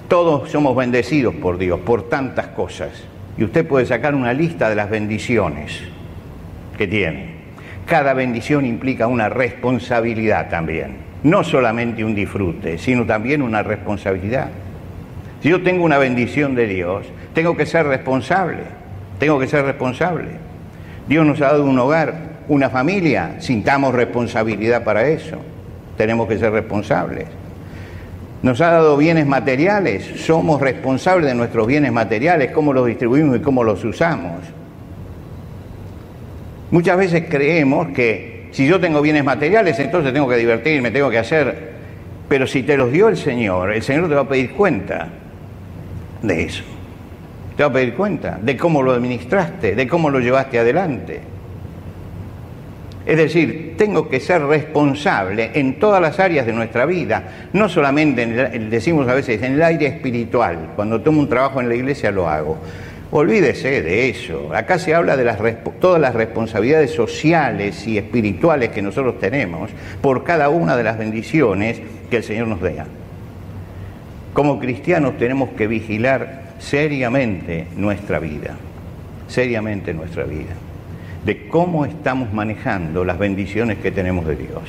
Todos 0.08 0.49
somos 0.49 0.75
bendecidos 0.75 1.36
por 1.36 1.60
Dios, 1.60 1.80
por 1.82 2.10
tantas 2.10 2.47
cosas. 2.47 3.03
Y 3.38 3.43
usted 3.43 3.67
puede 3.67 3.86
sacar 3.86 4.15
una 4.15 4.34
lista 4.34 4.67
de 4.67 4.75
las 4.75 4.89
bendiciones 4.89 5.84
que 6.75 6.88
tiene. 6.88 7.38
Cada 7.86 8.15
bendición 8.15 8.65
implica 8.65 9.06
una 9.06 9.30
responsabilidad 9.30 10.49
también 10.49 11.06
no 11.23 11.43
solamente 11.43 12.03
un 12.03 12.15
disfrute, 12.15 12.77
sino 12.77 13.06
también 13.06 13.41
una 13.41 13.63
responsabilidad. 13.63 14.49
Si 15.41 15.49
yo 15.49 15.62
tengo 15.63 15.84
una 15.84 15.97
bendición 15.97 16.56
de 16.56 16.67
Dios, 16.67 17.06
tengo 17.34 17.56
que 17.56 17.65
ser 17.65 17.86
responsable, 17.86 18.63
tengo 19.19 19.39
que 19.39 19.47
ser 19.47 19.65
responsable. 19.65 20.30
Dios 21.08 21.25
nos 21.25 21.41
ha 21.41 21.47
dado 21.47 21.65
un 21.65 21.77
hogar, 21.80 22.38
una 22.47 22.69
familia, 22.69 23.36
sintamos 23.39 23.93
responsabilidad 23.93 24.84
para 24.84 25.08
eso. 25.08 25.38
Tenemos 25.95 26.27
que 26.27 26.38
ser 26.38 26.51
responsables. 26.51 27.25
Nos 28.43 28.62
ha 28.62 28.71
dado 28.71 28.97
bienes 28.97 29.25
materiales, 29.25 30.06
somos 30.21 30.62
responsables 30.62 31.27
de 31.27 31.36
nuestros 31.36 31.65
bienes 31.65 31.91
materiales, 31.91 32.51
cómo 32.51 32.71
los 32.71 32.86
distribuimos 32.86 33.38
y 33.38 33.39
cómo 33.41 33.63
los 33.63 33.84
usamos. 33.84 34.41
Muchas 36.69 36.97
veces 36.97 37.25
creemos 37.30 37.88
que 37.89 38.37
si 38.51 38.67
yo 38.67 38.79
tengo 38.79 39.01
bienes 39.01 39.23
materiales, 39.23 39.79
entonces 39.79 40.13
tengo 40.13 40.27
que 40.27 40.38
divertirme, 40.38 40.91
tengo 40.91 41.10
que 41.10 41.17
hacer, 41.17 41.71
pero 42.27 42.47
si 42.47 42.63
te 42.63 42.77
los 42.77 42.91
dio 42.91 43.07
el 43.07 43.17
Señor, 43.17 43.71
el 43.73 43.81
Señor 43.81 44.10
te 44.10 44.15
va 44.15 44.21
a 44.21 44.27
pedir 44.27 44.51
cuenta 44.51 45.07
de 46.21 46.43
eso. 46.43 46.63
Te 47.55 47.63
va 47.63 47.69
a 47.69 47.73
pedir 47.73 47.93
cuenta 47.95 48.38
de 48.41 48.55
cómo 48.55 48.83
lo 48.83 48.91
administraste, 48.91 49.75
de 49.75 49.88
cómo 49.88 50.10
lo 50.10 50.19
llevaste 50.19 50.60
adelante. 50.60 51.21
Es 53.07 53.17
decir, 53.17 53.75
tengo 53.77 54.10
que 54.10 54.19
ser 54.19 54.41
responsable 54.43 55.51
en 55.53 55.79
todas 55.79 56.01
las 56.01 56.19
áreas 56.19 56.45
de 56.45 56.51
nuestra 56.51 56.86
vida, 56.86 57.47
no 57.53 57.69
solamente, 57.69 58.25
decimos 58.69 59.07
a 59.07 59.13
veces, 59.13 59.41
en 59.41 59.53
el 59.53 59.63
aire 59.63 59.88
espiritual. 59.88 60.73
Cuando 60.75 60.99
tomo 60.99 61.21
un 61.21 61.29
trabajo 61.29 61.62
en 61.62 61.69
la 61.69 61.75
iglesia 61.75 62.12
lo 62.12 62.27
hago. 62.27 62.57
Olvídese 63.10 63.82
de 63.82 64.10
eso. 64.10 64.52
Acá 64.54 64.80
se 64.80 64.93
habla 64.93 65.15
de 65.15 65.54
todas 65.80 66.02
las 66.02 66.13
responsabilidades 66.13 66.91
sociales 66.91 67.88
y 67.88 67.98
espirituales 67.98 68.70
que 68.70 68.82
nosotros 68.82 69.20
tenemos 69.20 69.72
por 70.02 70.24
cada 70.24 70.50
una 70.50 70.76
de 70.76 70.84
las 70.84 70.98
bendiciones 70.98 71.82
que 72.10 72.17
el 72.17 72.24
Señor 72.24 72.48
nos 72.48 72.62
dé. 72.62 72.76
Como 74.34 74.60
cristianos 74.60 75.17
tenemos 75.17 75.50
que 75.52 75.67
vigilar 75.67 76.54
seriamente 76.60 77.67
nuestra 77.76 78.20
vida, 78.20 78.56
seriamente 79.28 79.93
nuestra 79.93 80.26
vida 80.26 80.54
de 81.28 81.50
cómo 81.50 81.86
estamos 81.86 82.32
manejando 82.32 83.04
las 83.04 83.20
bendiciones 83.20 83.80
que 83.80 83.91
tenemos 83.91 84.26
de 84.26 84.38
Dios. 84.38 84.63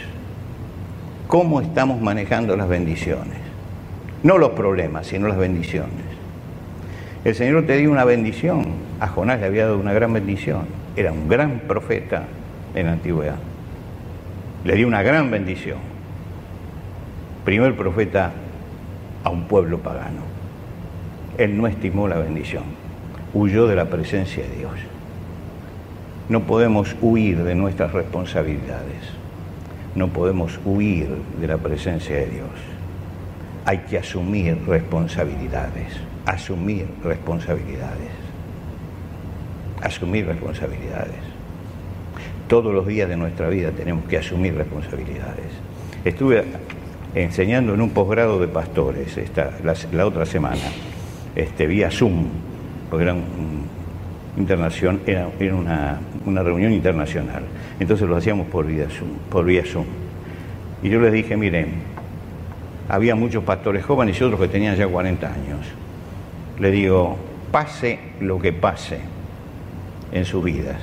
Cómo 1.28 1.60
estamos 1.60 2.00
manejando 2.00 2.56
las 2.56 2.68
bendiciones. 2.68 3.38
No 4.24 4.38
los 4.38 4.50
problemas, 4.50 5.06
sino 5.06 5.28
las 5.28 5.38
bendiciones. 5.38 6.07
El 7.28 7.34
Señor 7.34 7.66
te 7.66 7.76
dio 7.76 7.92
una 7.92 8.06
bendición. 8.06 8.64
A 9.00 9.06
Jonás 9.06 9.38
le 9.38 9.44
había 9.44 9.66
dado 9.66 9.78
una 9.78 9.92
gran 9.92 10.14
bendición. 10.14 10.62
Era 10.96 11.12
un 11.12 11.28
gran 11.28 11.58
profeta 11.68 12.22
en 12.74 12.86
la 12.86 12.92
antigüedad. 12.92 13.36
Le 14.64 14.74
dio 14.76 14.86
una 14.86 15.02
gran 15.02 15.30
bendición. 15.30 15.76
Primer 17.44 17.76
profeta 17.76 18.32
a 19.24 19.28
un 19.28 19.42
pueblo 19.42 19.80
pagano. 19.80 20.22
Él 21.36 21.54
no 21.58 21.66
estimó 21.66 22.08
la 22.08 22.16
bendición. 22.16 22.64
Huyó 23.34 23.66
de 23.66 23.76
la 23.76 23.90
presencia 23.90 24.42
de 24.44 24.56
Dios. 24.56 24.72
No 26.30 26.44
podemos 26.44 26.96
huir 27.02 27.44
de 27.44 27.54
nuestras 27.54 27.92
responsabilidades. 27.92 29.12
No 29.94 30.08
podemos 30.08 30.58
huir 30.64 31.10
de 31.38 31.46
la 31.46 31.58
presencia 31.58 32.16
de 32.16 32.26
Dios. 32.26 32.48
Hay 33.66 33.80
que 33.80 33.98
asumir 33.98 34.58
responsabilidades. 34.66 36.07
Asumir 36.28 36.86
responsabilidades. 37.02 38.10
Asumir 39.80 40.26
responsabilidades. 40.26 41.16
Todos 42.48 42.74
los 42.74 42.86
días 42.86 43.08
de 43.08 43.16
nuestra 43.16 43.48
vida 43.48 43.70
tenemos 43.70 44.04
que 44.04 44.18
asumir 44.18 44.54
responsabilidades. 44.54 45.46
Estuve 46.04 46.44
enseñando 47.14 47.72
en 47.72 47.80
un 47.80 47.88
posgrado 47.90 48.38
de 48.38 48.46
pastores 48.46 49.16
esta, 49.16 49.52
la, 49.64 50.06
otra 50.06 50.26
semana, 50.26 50.60
este, 51.34 51.66
vía 51.66 51.90
Zoom, 51.90 52.26
porque 52.90 53.04
era 53.04 53.16
internación, 54.36 55.00
era, 55.06 55.30
una, 56.26 56.42
reunión 56.42 56.74
internacional. 56.74 57.44
Entonces 57.80 58.06
lo 58.06 58.16
hacíamos 58.16 58.48
por 58.48 58.66
por 59.30 59.46
vía 59.46 59.64
Zoom. 59.64 59.86
Y 60.82 60.90
yo 60.90 61.00
les 61.00 61.10
dije, 61.10 61.38
miren, 61.38 61.68
había 62.86 63.14
muchos 63.14 63.44
pastores 63.44 63.82
jóvenes 63.82 64.20
y 64.20 64.24
otros 64.24 64.38
que 64.38 64.48
tenían 64.48 64.76
ya 64.76 64.86
40 64.86 65.26
años. 65.26 65.87
Le 66.58 66.70
digo, 66.72 67.16
pase 67.52 67.98
lo 68.20 68.40
que 68.40 68.52
pase 68.52 68.98
en 70.10 70.24
sus 70.24 70.42
vidas, 70.42 70.80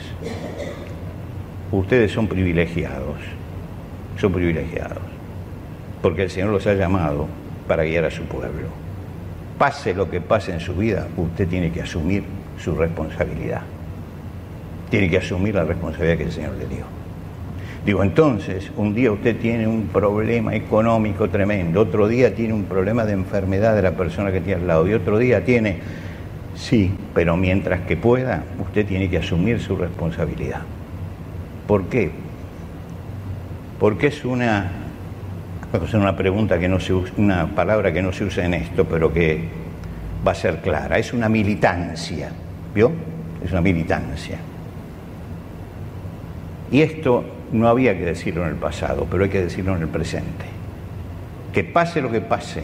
ustedes 1.71 2.11
son 2.11 2.27
privilegiados, 2.27 3.17
son 4.17 4.31
privilegiados, 4.31 5.03
porque 6.01 6.23
el 6.23 6.29
Señor 6.29 6.49
los 6.49 6.65
ha 6.67 6.75
llamado 6.75 7.27
para 7.67 7.83
guiar 7.83 8.05
a 8.05 8.11
su 8.11 8.23
pueblo. 8.23 8.67
Pase 9.57 9.93
lo 9.93 10.09
que 10.09 10.21
pase 10.21 10.53
en 10.53 10.59
su 10.59 10.75
vida, 10.75 11.07
usted 11.17 11.47
tiene 11.47 11.71
que 11.71 11.81
asumir 11.81 12.23
su 12.57 12.75
responsabilidad. 12.75 13.61
Tiene 14.89 15.09
que 15.09 15.17
asumir 15.17 15.55
la 15.55 15.63
responsabilidad 15.63 16.17
que 16.17 16.23
el 16.23 16.31
Señor 16.31 16.53
le 16.53 16.67
dio. 16.67 17.04
Digo, 17.85 18.01
entonces, 18.01 18.71
un 18.77 18.95
día 18.95 19.11
usted 19.11 19.37
tiene 19.37 19.67
un 19.67 19.87
problema 19.87 20.55
económico 20.55 21.29
tremendo, 21.29 21.81
otro 21.81 22.07
día 22.07 22.33
tiene 22.33 22.51
un 22.51 22.63
problema 22.63 23.05
de 23.05 23.13
enfermedad 23.13 23.75
de 23.75 23.83
la 23.83 23.91
persona 23.91 24.31
que 24.31 24.41
tiene 24.41 24.61
al 24.61 24.67
lado, 24.67 24.87
y 24.87 24.93
otro 24.93 25.19
día 25.19 25.45
tiene, 25.45 25.77
sí, 26.55 26.91
pero 27.13 27.37
mientras 27.37 27.81
que 27.81 27.95
pueda, 27.95 28.43
usted 28.59 28.87
tiene 28.87 29.07
que 29.07 29.19
asumir 29.19 29.59
su 29.59 29.75
responsabilidad. 29.75 30.61
¿Por 31.67 31.83
qué? 31.85 32.09
Porque 33.79 34.07
es 34.07 34.25
una, 34.25 34.71
es 35.85 35.93
una 35.93 36.17
pregunta 36.17 36.57
que 36.57 36.67
no 36.67 36.79
se 36.79 36.91
una 36.93 37.47
palabra 37.53 37.93
que 37.93 38.01
no 38.01 38.11
se 38.11 38.23
usa 38.23 38.45
en 38.45 38.55
esto, 38.55 38.85
pero 38.85 39.13
que 39.13 39.43
va 40.25 40.31
a 40.31 40.35
ser 40.35 40.61
clara, 40.61 40.97
es 40.97 41.13
una 41.13 41.29
militancia. 41.29 42.31
¿Vio? 42.73 42.91
Es 43.43 43.51
una 43.51 43.61
militancia. 43.61 44.37
Y 46.71 46.81
esto 46.81 47.34
no 47.55 47.67
había 47.67 47.97
que 47.97 48.05
decirlo 48.05 48.43
en 48.43 48.49
el 48.49 48.55
pasado, 48.55 49.07
pero 49.09 49.23
hay 49.23 49.29
que 49.29 49.41
decirlo 49.41 49.75
en 49.75 49.81
el 49.81 49.87
presente. 49.87 50.45
Que 51.53 51.63
pase 51.63 52.01
lo 52.01 52.11
que 52.11 52.21
pase, 52.21 52.63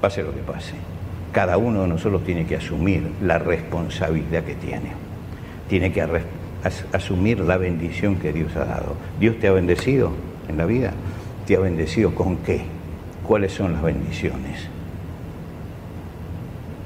pase 0.00 0.22
lo 0.22 0.32
que 0.32 0.40
pase. 0.40 0.74
Cada 1.32 1.56
uno 1.56 1.82
de 1.82 1.88
nosotros 1.88 2.24
tiene 2.24 2.46
que 2.46 2.56
asumir 2.56 3.10
la 3.20 3.38
responsabilidad 3.38 4.44
que 4.44 4.54
tiene. 4.54 4.92
Tiene 5.68 5.92
que 5.92 6.06
asumir 6.92 7.40
la 7.40 7.56
bendición 7.56 8.16
que 8.16 8.32
Dios 8.32 8.54
ha 8.54 8.64
dado. 8.64 8.94
Dios 9.18 9.38
te 9.40 9.48
ha 9.48 9.52
bendecido 9.52 10.12
en 10.48 10.56
la 10.56 10.64
vida. 10.64 10.92
¿Te 11.46 11.56
ha 11.56 11.60
bendecido 11.60 12.14
con 12.14 12.36
qué? 12.38 12.62
¿Cuáles 13.26 13.52
son 13.52 13.72
las 13.72 13.82
bendiciones? 13.82 14.68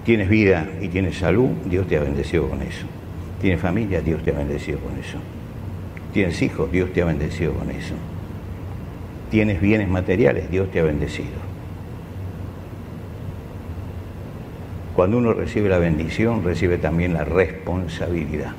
Tienes 0.04 0.30
vida 0.30 0.66
y 0.80 0.88
tienes 0.88 1.18
salud, 1.18 1.50
Dios 1.66 1.86
te 1.86 1.98
ha 1.98 2.00
bendecido 2.00 2.48
con 2.48 2.62
eso. 2.62 2.86
Tienes 3.42 3.60
familia, 3.60 4.00
Dios 4.00 4.22
te 4.22 4.30
ha 4.30 4.38
bendecido 4.38 4.78
con 4.78 4.98
eso. 4.98 5.18
Tienes 6.18 6.42
hijos, 6.42 6.72
Dios 6.72 6.92
te 6.92 7.00
ha 7.00 7.04
bendecido 7.04 7.52
con 7.52 7.70
eso. 7.70 7.94
Tienes 9.30 9.60
bienes 9.60 9.88
materiales, 9.88 10.50
Dios 10.50 10.68
te 10.68 10.80
ha 10.80 10.82
bendecido. 10.82 11.38
Cuando 14.96 15.18
uno 15.18 15.32
recibe 15.32 15.68
la 15.68 15.78
bendición, 15.78 16.42
recibe 16.42 16.76
también 16.76 17.14
la 17.14 17.22
responsabilidad. 17.22 18.50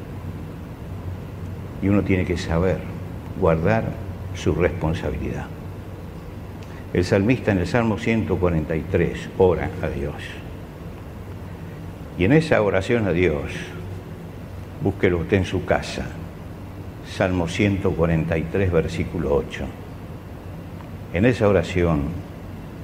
Y 1.82 1.90
uno 1.90 2.04
tiene 2.04 2.24
que 2.24 2.38
saber 2.38 2.78
guardar 3.38 3.90
su 4.36 4.56
responsabilidad. 4.56 5.48
El 6.94 7.04
salmista 7.04 7.52
en 7.52 7.58
el 7.58 7.68
Salmo 7.68 7.98
143 7.98 9.32
ora 9.38 9.70
a 9.84 9.90
Dios. 9.90 10.16
Y 12.18 12.24
en 12.24 12.32
esa 12.32 12.62
oración 12.62 13.06
a 13.06 13.12
Dios, 13.12 13.52
búsquelo 14.82 15.18
usted 15.18 15.40
en 15.40 15.46
su 15.46 15.66
casa, 15.66 16.06
Salmo 17.16 17.48
143, 17.48 18.72
versículo 18.72 19.36
8. 19.36 19.66
En 21.14 21.26
esa 21.26 21.48
oración 21.48 22.04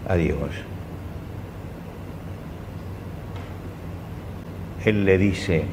a 0.10 0.16
Dios, 0.16 0.50
Él 4.84 5.06
le 5.06 5.18
dice, 5.18 5.64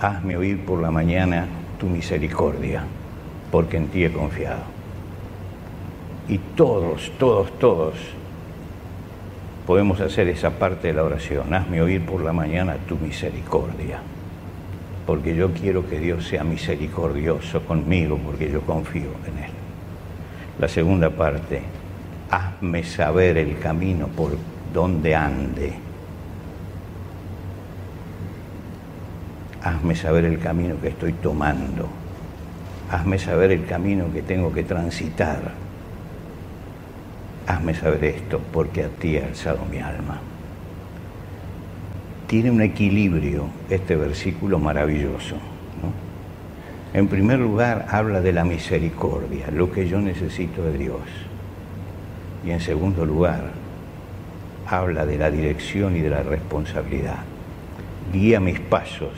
hazme 0.00 0.36
oír 0.36 0.64
por 0.64 0.80
la 0.80 0.90
mañana 0.90 1.46
tu 1.78 1.86
misericordia, 1.86 2.84
porque 3.50 3.76
en 3.76 3.88
ti 3.88 4.04
he 4.04 4.12
confiado. 4.12 4.62
Y 6.28 6.38
todos, 6.38 7.12
todos, 7.18 7.58
todos 7.58 7.94
podemos 9.66 10.00
hacer 10.00 10.28
esa 10.28 10.50
parte 10.50 10.88
de 10.88 10.94
la 10.94 11.04
oración. 11.04 11.52
Hazme 11.52 11.82
oír 11.82 12.04
por 12.04 12.22
la 12.22 12.32
mañana 12.32 12.76
tu 12.88 12.96
misericordia, 12.96 14.00
porque 15.06 15.34
yo 15.34 15.52
quiero 15.52 15.88
que 15.88 15.98
Dios 15.98 16.26
sea 16.26 16.44
misericordioso 16.44 17.64
conmigo, 17.64 18.18
porque 18.18 18.50
yo 18.50 18.60
confío 18.62 19.10
en 19.26 19.44
Él. 19.44 19.50
La 20.58 20.68
segunda 20.68 21.10
parte, 21.10 21.62
hazme 22.30 22.82
saber 22.82 23.38
el 23.38 23.58
camino 23.58 24.08
por 24.08 24.36
donde 24.72 25.14
ande. 25.14 25.72
Hazme 29.62 29.94
saber 29.94 30.24
el 30.24 30.38
camino 30.38 30.74
que 30.80 30.88
estoy 30.88 31.12
tomando. 31.12 31.88
Hazme 32.90 33.18
saber 33.18 33.52
el 33.52 33.64
camino 33.66 34.12
que 34.12 34.22
tengo 34.22 34.52
que 34.52 34.62
transitar 34.62 35.66
hazme 37.46 37.74
saber 37.74 38.04
esto, 38.04 38.40
porque 38.52 38.84
a 38.84 38.88
ti 38.88 39.16
ha 39.18 39.26
alzado 39.26 39.64
mi 39.70 39.78
alma. 39.78 40.20
Tiene 42.26 42.50
un 42.50 42.60
equilibrio 42.60 43.46
este 43.70 43.94
versículo 43.94 44.58
maravilloso. 44.58 45.36
En 46.92 47.08
primer 47.08 47.38
lugar, 47.38 47.86
habla 47.90 48.20
de 48.20 48.32
la 48.32 48.44
misericordia, 48.44 49.50
lo 49.52 49.70
que 49.70 49.86
yo 49.86 50.00
necesito 50.00 50.62
de 50.62 50.78
Dios. 50.78 51.02
Y 52.44 52.50
en 52.50 52.60
segundo 52.60 53.04
lugar, 53.04 53.50
habla 54.66 55.06
de 55.06 55.18
la 55.18 55.30
dirección 55.30 55.96
y 55.96 56.00
de 56.00 56.10
la 56.10 56.22
responsabilidad. 56.22 57.18
Guía 58.12 58.40
mis 58.40 58.60
pasos 58.60 59.12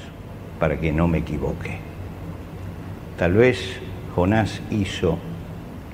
para 0.58 0.78
que 0.78 0.92
no 0.92 1.08
me 1.08 1.18
equivoque. 1.18 1.78
Tal 3.18 3.34
vez 3.34 3.78
Jonás 4.14 4.60
hizo 4.70 5.18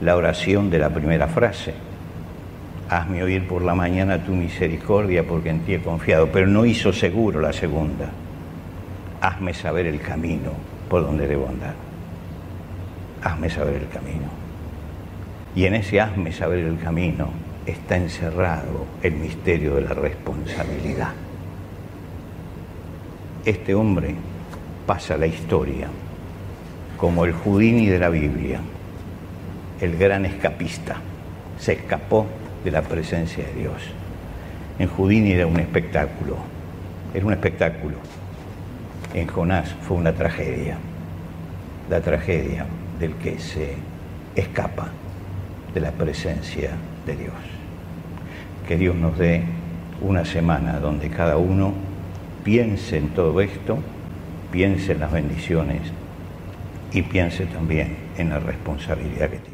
la 0.00 0.16
oración 0.16 0.70
de 0.70 0.78
la 0.78 0.90
primera 0.90 1.28
frase. 1.28 1.74
Hazme 2.94 3.24
oír 3.24 3.48
por 3.48 3.62
la 3.62 3.74
mañana 3.74 4.22
tu 4.22 4.30
misericordia 4.30 5.26
porque 5.26 5.50
en 5.50 5.64
ti 5.64 5.74
he 5.74 5.80
confiado, 5.80 6.30
pero 6.30 6.46
no 6.46 6.64
hizo 6.64 6.92
seguro 6.92 7.40
la 7.40 7.52
segunda. 7.52 8.08
Hazme 9.20 9.52
saber 9.52 9.86
el 9.88 10.00
camino 10.00 10.52
por 10.88 11.04
donde 11.04 11.26
debo 11.26 11.48
andar. 11.48 11.74
Hazme 13.20 13.50
saber 13.50 13.82
el 13.82 13.88
camino. 13.88 14.28
Y 15.56 15.64
en 15.64 15.74
ese 15.74 16.00
hazme 16.00 16.30
saber 16.30 16.60
el 16.60 16.78
camino 16.78 17.30
está 17.66 17.96
encerrado 17.96 18.86
el 19.02 19.14
misterio 19.14 19.74
de 19.74 19.80
la 19.80 19.94
responsabilidad. 19.94 21.14
Este 23.44 23.74
hombre 23.74 24.14
pasa 24.86 25.16
la 25.16 25.26
historia 25.26 25.88
como 26.96 27.24
el 27.24 27.32
Houdini 27.32 27.86
de 27.86 27.98
la 27.98 28.08
Biblia, 28.08 28.60
el 29.80 29.96
gran 29.96 30.26
escapista. 30.26 30.98
Se 31.58 31.72
escapó 31.72 32.28
de 32.64 32.70
la 32.70 32.82
presencia 32.82 33.44
de 33.44 33.54
Dios. 33.54 33.74
En 34.78 34.88
Houdini 34.88 35.32
era 35.32 35.46
un 35.46 35.60
espectáculo, 35.60 36.36
era 37.14 37.24
un 37.24 37.32
espectáculo. 37.32 37.96
En 39.12 39.28
Jonás 39.28 39.74
fue 39.86 39.96
una 39.96 40.12
tragedia, 40.12 40.76
la 41.88 42.00
tragedia 42.00 42.66
del 42.98 43.14
que 43.14 43.38
se 43.38 43.74
escapa 44.34 44.88
de 45.72 45.80
la 45.80 45.92
presencia 45.92 46.70
de 47.06 47.16
Dios. 47.16 47.34
Que 48.66 48.76
Dios 48.76 48.96
nos 48.96 49.18
dé 49.18 49.44
una 50.00 50.24
semana 50.24 50.80
donde 50.80 51.10
cada 51.10 51.36
uno 51.36 51.72
piense 52.42 52.96
en 52.96 53.10
todo 53.10 53.40
esto, 53.40 53.78
piense 54.50 54.92
en 54.92 55.00
las 55.00 55.12
bendiciones 55.12 55.82
y 56.92 57.02
piense 57.02 57.46
también 57.46 57.96
en 58.16 58.30
la 58.30 58.40
responsabilidad 58.40 59.30
que 59.30 59.38
tiene. 59.38 59.53